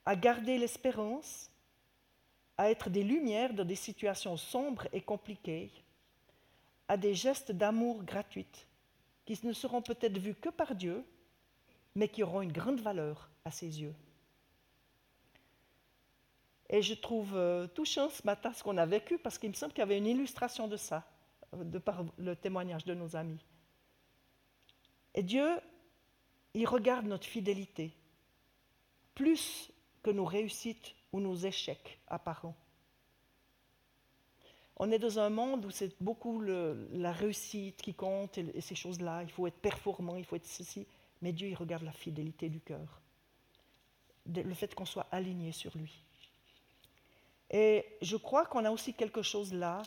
à 0.04 0.16
garder 0.16 0.58
l'espérance, 0.58 1.50
à 2.58 2.70
être 2.70 2.90
des 2.90 3.02
lumières 3.02 3.52
dans 3.54 3.64
des 3.64 3.76
situations 3.76 4.36
sombres 4.36 4.88
et 4.92 5.00
compliquées, 5.00 5.70
à 6.88 6.96
des 6.96 7.14
gestes 7.14 7.52
d'amour 7.52 8.02
gratuits 8.04 8.46
qui 9.24 9.38
ne 9.44 9.52
seront 9.52 9.82
peut-être 9.82 10.18
vus 10.18 10.34
que 10.34 10.48
par 10.48 10.74
Dieu, 10.74 11.04
mais 11.94 12.08
qui 12.08 12.22
auront 12.22 12.42
une 12.42 12.52
grande 12.52 12.80
valeur 12.80 13.28
à 13.44 13.50
ses 13.50 13.82
yeux. 13.82 13.94
Et 16.68 16.82
je 16.82 16.94
trouve 16.94 17.34
euh, 17.34 17.66
touchant 17.66 18.08
ce 18.08 18.24
matin 18.24 18.52
ce 18.52 18.62
qu'on 18.62 18.76
a 18.76 18.86
vécu 18.86 19.18
parce 19.18 19.38
qu'il 19.38 19.50
me 19.50 19.54
semble 19.54 19.72
qu'il 19.72 19.80
y 19.80 19.82
avait 19.82 19.98
une 19.98 20.06
illustration 20.06 20.68
de 20.68 20.76
ça, 20.76 21.04
de 21.52 21.78
par 21.78 22.04
le 22.18 22.34
témoignage 22.34 22.84
de 22.84 22.94
nos 22.94 23.16
amis. 23.16 23.44
Et 25.14 25.22
Dieu, 25.22 25.48
il 26.54 26.66
regarde 26.66 27.06
notre 27.06 27.26
fidélité 27.26 27.92
plus 29.14 29.70
que 30.02 30.10
nos 30.10 30.24
réussites 30.24 30.94
ou 31.16 31.20
nos 31.20 31.34
échecs 31.34 31.98
apparents. 32.08 32.54
On 34.76 34.90
est 34.90 34.98
dans 34.98 35.18
un 35.18 35.30
monde 35.30 35.64
où 35.64 35.70
c'est 35.70 35.96
beaucoup 36.02 36.42
la 36.42 37.12
réussite 37.12 37.80
qui 37.80 37.94
compte 37.94 38.36
et, 38.36 38.60
ces 38.60 38.74
choses-là. 38.74 39.22
Il 39.22 39.30
faut 39.30 39.46
être 39.46 39.58
performant, 39.58 40.16
il 40.16 40.24
faut 40.26 40.36
être 40.36 40.46
ceci. 40.46 40.86
Mais 41.22 41.32
Dieu, 41.32 41.48
il 41.48 41.54
regarde 41.54 41.84
la 41.84 41.92
fidélité 41.92 42.50
du 42.50 42.60
cœur. 42.60 43.00
Le 44.26 44.54
fait 44.54 44.74
qu'on 44.74 44.84
soit 44.84 45.06
aligné 45.10 45.52
sur 45.52 45.76
lui. 45.78 46.02
Et 47.50 47.86
je 48.02 48.16
crois 48.16 48.44
qu'on 48.44 48.66
a 48.66 48.70
aussi 48.70 48.92
quelque 48.92 49.22
chose 49.22 49.54
là 49.54 49.82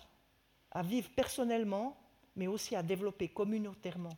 à 0.72 0.82
vivre 0.82 1.10
personnellement, 1.16 1.96
mais 2.36 2.48
aussi 2.48 2.76
à 2.76 2.82
développer 2.82 3.28
communautairement. 3.28 4.18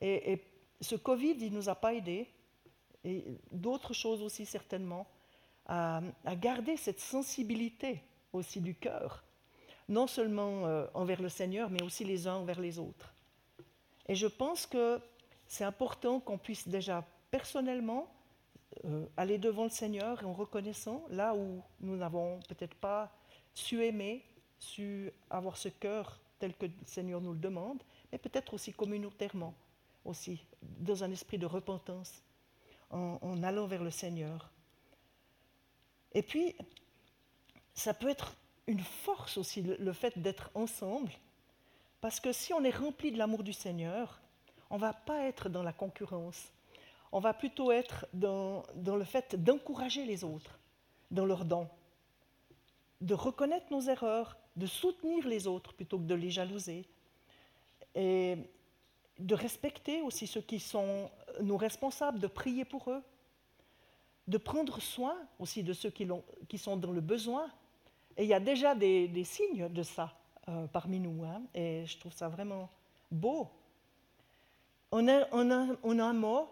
Et, 0.00 0.42
ce 0.80 0.94
Covid, 0.94 1.36
il 1.40 1.50
ne 1.50 1.56
nous 1.56 1.68
a 1.68 1.74
pas 1.74 1.92
aidés, 1.92 2.28
et 3.02 3.24
d'autres 3.50 3.92
choses 3.92 4.22
aussi 4.22 4.46
certainement, 4.46 5.08
à, 5.68 6.00
garder 6.36 6.76
cette 6.76 7.00
sensibilité 7.00 8.02
aussi 8.32 8.60
du 8.60 8.74
cœur, 8.74 9.24
non 9.88 10.06
seulement 10.06 10.66
euh, 10.66 10.86
envers 10.94 11.20
le 11.20 11.28
Seigneur, 11.28 11.70
mais 11.70 11.82
aussi 11.82 12.04
les 12.04 12.26
uns 12.26 12.36
envers 12.36 12.60
les 12.60 12.78
autres. 12.78 13.12
Et 14.08 14.14
je 14.14 14.26
pense 14.26 14.66
que 14.66 15.00
c'est 15.46 15.64
important 15.64 16.20
qu'on 16.20 16.38
puisse 16.38 16.68
déjà 16.68 17.04
personnellement 17.30 18.08
euh, 18.84 19.06
aller 19.16 19.38
devant 19.38 19.64
le 19.64 19.70
Seigneur 19.70 20.26
en 20.26 20.32
reconnaissant 20.32 21.04
là 21.10 21.34
où 21.34 21.62
nous 21.80 21.96
n'avons 21.96 22.40
peut-être 22.48 22.74
pas 22.74 23.12
su 23.54 23.84
aimer, 23.84 24.24
su 24.58 25.10
avoir 25.30 25.56
ce 25.56 25.68
cœur 25.68 26.20
tel 26.38 26.54
que 26.54 26.66
le 26.66 26.72
Seigneur 26.86 27.20
nous 27.20 27.32
le 27.32 27.38
demande, 27.38 27.82
mais 28.12 28.18
peut-être 28.18 28.54
aussi 28.54 28.72
communautairement 28.72 29.54
aussi, 30.04 30.44
dans 30.62 31.04
un 31.04 31.10
esprit 31.10 31.38
de 31.38 31.46
repentance, 31.46 32.22
en, 32.90 33.42
allant 33.42 33.66
vers 33.66 33.82
le 33.82 33.90
Seigneur. 33.90 34.50
Et 36.12 36.22
puis, 36.22 36.54
ça 37.74 37.94
peut 37.94 38.08
être 38.08 38.34
une 38.66 38.80
force 38.80 39.36
aussi, 39.38 39.62
le, 39.62 39.92
fait 39.92 40.18
d'être 40.18 40.50
ensemble, 40.54 41.10
parce 42.00 42.20
que 42.20 42.32
si 42.32 42.52
on 42.52 42.62
est 42.64 42.76
rempli 42.76 43.12
de 43.12 43.18
l'amour 43.18 43.42
du 43.42 43.52
Seigneur, 43.52 44.20
on 44.70 44.76
ne 44.76 44.80
va 44.80 44.92
pas 44.92 45.24
être 45.24 45.48
dans 45.48 45.62
la 45.62 45.72
concurrence, 45.72 46.52
on 47.12 47.20
va 47.20 47.32
plutôt 47.32 47.72
être 47.72 48.06
dans, 48.12 48.62
le 48.74 49.04
fait 49.04 49.42
d'encourager 49.42 50.04
les 50.04 50.24
autres 50.24 50.58
dans 51.10 51.24
leurs 51.24 51.46
dons, 51.46 51.68
de 53.00 53.14
reconnaître 53.14 53.66
nos 53.70 53.80
erreurs, 53.80 54.36
de 54.56 54.66
soutenir 54.66 55.26
les 55.26 55.46
autres 55.46 55.72
plutôt 55.72 55.98
que 55.98 56.04
de 56.04 56.14
les 56.14 56.30
jalouser. 56.30 56.84
Et 57.94 58.36
de 59.18 59.34
respecter 59.34 60.00
aussi 60.02 60.26
ceux 60.26 60.40
qui 60.40 60.60
sont 60.60 61.10
nos 61.40 61.56
responsables, 61.56 62.18
de 62.18 62.26
prier 62.26 62.64
pour 62.64 62.90
eux, 62.90 63.02
de 64.28 64.38
prendre 64.38 64.80
soin 64.80 65.16
aussi 65.38 65.64
de 65.64 65.72
ceux 65.72 65.90
qui, 65.90 66.06
sont 66.58 66.76
dans 66.76 66.92
le 66.92 67.00
besoin. 67.00 67.50
Et 68.16 68.24
il 68.24 68.28
y 68.28 68.34
a 68.34 68.40
déjà 68.40 68.74
des, 68.74 69.24
signes 69.24 69.68
de 69.68 69.82
ça 69.82 70.14
euh, 70.48 70.66
parmi 70.66 71.00
nous, 71.00 71.24
hein, 71.24 71.42
et 71.54 71.86
je 71.86 71.98
trouve 71.98 72.12
ça 72.12 72.28
vraiment 72.28 72.68
beau. 73.10 73.48
On 74.92 75.08
a 75.08 75.26
un 75.32 76.12
mot, 76.12 76.48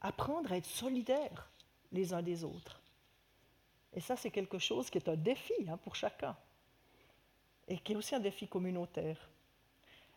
apprendre 0.00 0.52
à 0.52 0.56
être 0.56 0.66
solidaires 0.66 1.50
les 1.92 2.14
uns 2.14 2.22
des 2.22 2.44
autres. 2.44 2.80
Et 3.92 4.00
ça, 4.00 4.14
c'est 4.14 4.30
quelque 4.30 4.58
chose 4.58 4.88
qui 4.88 4.98
est 4.98 5.08
un 5.08 5.16
défi 5.16 5.54
hein, 5.68 5.78
pour 5.78 5.96
chacun, 5.96 6.36
et 7.66 7.78
qui 7.78 7.92
est 7.92 7.96
aussi 7.96 8.14
un 8.14 8.20
défi 8.20 8.46
communautaire. 8.46 9.28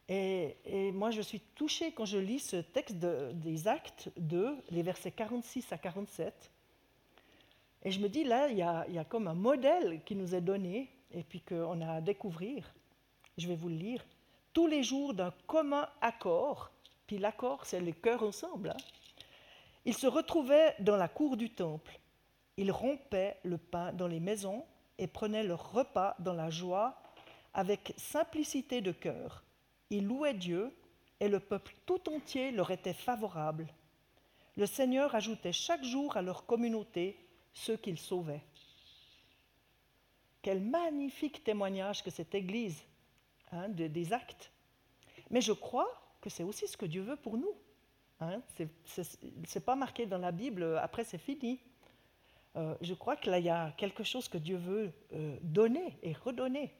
Et, 0.09 0.91
moi, 0.91 1.11
je 1.11 1.21
suis 1.21 1.39
touchée 1.39 1.91
quand 1.91 2.05
je 2.05 2.17
lis 2.17 2.39
ce 2.39 2.57
texte 2.57 2.97
des 2.97 3.67
Actes 3.67 4.09
2, 4.17 4.57
les 4.71 4.81
versets 4.81 5.11
46 5.11 5.71
à 5.71 5.77
47. 5.77 6.51
Et 7.83 7.91
je 7.91 7.99
me 7.99 8.09
dis, 8.09 8.23
là, 8.23 8.49
il 8.49 8.57
y, 8.57 8.61
a, 8.61 9.05
comme 9.05 9.27
un 9.27 9.33
modèle 9.33 10.01
qui 10.03 10.15
nous 10.15 10.35
est 10.35 10.41
donné 10.41 10.89
et 11.11 11.23
puis 11.23 11.41
qu'on 11.41 11.81
a 11.81 11.93
à 11.93 12.01
découvrir. 12.01 12.73
Je 13.37 13.47
vais 13.47 13.55
vous 13.55 13.69
le 13.69 13.75
lire. 13.75 14.05
Tous 14.53 14.67
les 14.67 14.83
jours 14.83 15.13
d'un 15.13 15.33
commun 15.47 15.87
accord, 16.01 16.71
puis 17.07 17.17
l'accord, 17.17 17.65
c'est 17.65 17.79
les 17.79 17.93
cœurs 17.93 18.23
ensemble. 18.23 18.71
Hein. 18.71 18.83
Ils 19.85 19.95
se 19.95 20.07
retrouvaient 20.07 20.75
dans 20.79 20.97
la 20.97 21.07
cour 21.07 21.37
du 21.37 21.49
temple. 21.49 21.99
Ils 22.57 22.71
rompaient 22.71 23.37
le 23.43 23.57
pain 23.57 23.93
dans 23.93 24.07
les 24.07 24.19
maisons 24.19 24.65
et 24.97 25.07
prenaient 25.07 25.43
leur 25.43 25.71
repas 25.71 26.15
dans 26.19 26.33
la 26.33 26.49
joie 26.49 27.01
avec 27.53 27.93
simplicité 27.97 28.81
de 28.81 28.91
cœur 28.91 29.43
ils 29.89 30.05
louaient 30.05 30.33
Dieu 30.33 30.71
et 31.19 31.27
le 31.27 31.39
peuple 31.39 31.73
tout 31.85 32.09
entier 32.09 32.51
leur 32.51 32.71
était 32.71 32.93
favorable. 32.93 33.67
Le 34.55 34.65
Seigneur 34.65 35.15
ajoutait 35.15 35.53
chaque 35.53 35.83
jour 35.83 36.15
à 36.15 36.21
leur 36.21 36.45
communauté 36.45 37.17
ceux 37.53 37.77
qu'il 37.77 37.97
sauvait. 37.97 38.43
Quel 40.41 40.61
magnifique 40.61 41.43
témoignage 41.43 42.03
que 42.03 42.09
cette 42.09 42.33
Église 42.33 42.81
hein, 43.51 43.67
des 43.69 44.13
actes. 44.13 44.51
Mais 45.29 45.41
je 45.41 45.51
crois 45.51 45.89
que 46.21 46.29
c'est 46.29 46.43
aussi 46.43 46.67
ce 46.67 46.77
que 46.77 46.85
Dieu 46.85 47.01
veut 47.01 47.17
pour 47.17 47.37
nous. 47.37 47.53
Hein. 48.21 48.41
Ce 48.85 49.01
n'est 49.01 49.61
pas 49.65 49.75
marqué 49.75 50.05
dans 50.05 50.17
la 50.17 50.31
Bible, 50.31 50.77
après 50.77 51.03
c'est 51.03 51.17
fini. 51.17 51.59
Euh, 52.55 52.75
je 52.81 52.93
crois 52.93 53.15
qu'il 53.15 53.37
y 53.37 53.49
a 53.49 53.71
quelque 53.77 54.03
chose 54.03 54.27
que 54.27 54.37
Dieu 54.37 54.57
veut 54.57 54.91
euh, 55.13 55.37
donner 55.41 55.97
et 56.01 56.13
redonner. 56.13 56.73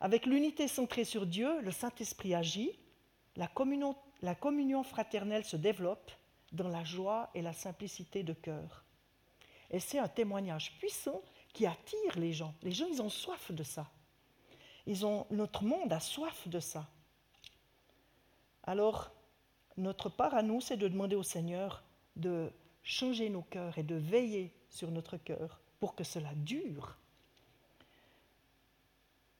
Avec 0.00 0.26
l'unité 0.26 0.68
centrée 0.68 1.04
sur 1.04 1.26
Dieu, 1.26 1.60
le 1.60 1.70
Saint-Esprit 1.70 2.34
agit, 2.34 2.78
la 3.36 3.48
communion 3.48 4.82
fraternelle 4.82 5.44
se 5.44 5.56
développe 5.56 6.10
dans 6.52 6.68
la 6.68 6.84
joie 6.84 7.30
et 7.34 7.42
la 7.42 7.52
simplicité 7.52 8.22
de 8.22 8.32
cœur. 8.32 8.85
Et 9.70 9.80
c'est 9.80 9.98
un 9.98 10.08
témoignage 10.08 10.76
puissant 10.78 11.20
qui 11.52 11.66
attire 11.66 12.18
les 12.18 12.32
gens. 12.32 12.54
Les 12.62 12.72
gens, 12.72 12.86
ils 12.86 13.02
ont 13.02 13.08
soif 13.08 13.50
de 13.52 13.62
ça. 13.62 13.86
Ils 14.86 15.04
ont, 15.04 15.26
notre 15.30 15.64
monde 15.64 15.92
a 15.92 16.00
soif 16.00 16.46
de 16.48 16.60
ça. 16.60 16.86
Alors, 18.64 19.10
notre 19.76 20.08
part 20.08 20.34
à 20.34 20.42
nous, 20.42 20.60
c'est 20.60 20.76
de 20.76 20.88
demander 20.88 21.16
au 21.16 21.22
Seigneur 21.22 21.82
de 22.14 22.50
changer 22.82 23.28
nos 23.28 23.42
cœurs 23.42 23.78
et 23.78 23.82
de 23.82 23.96
veiller 23.96 24.54
sur 24.70 24.90
notre 24.90 25.16
cœur 25.16 25.60
pour 25.80 25.94
que 25.94 26.04
cela 26.04 26.30
dure 26.34 26.96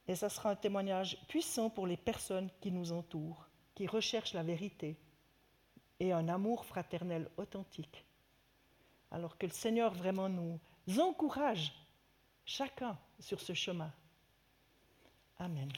et 0.08 0.14
ça 0.14 0.28
sera 0.28 0.50
un 0.50 0.56
témoignage 0.56 1.18
puissant 1.28 1.68
pour 1.68 1.86
les 1.86 1.96
personnes 1.96 2.50
qui 2.60 2.70
nous 2.70 2.92
entourent, 2.92 3.48
qui 3.74 3.86
recherchent 3.86 4.34
la 4.34 4.42
vérité 4.42 4.96
et 5.98 6.12
un 6.12 6.28
amour 6.28 6.64
fraternel 6.64 7.28
authentique. 7.36 8.04
Alors 9.10 9.38
que 9.38 9.46
le 9.46 9.52
Seigneur 9.52 9.92
vraiment 9.92 10.28
nous 10.28 10.60
encourage 10.98 11.72
chacun 12.44 12.98
sur 13.18 13.40
ce 13.40 13.54
chemin. 13.54 13.92
Amen. 15.38 15.70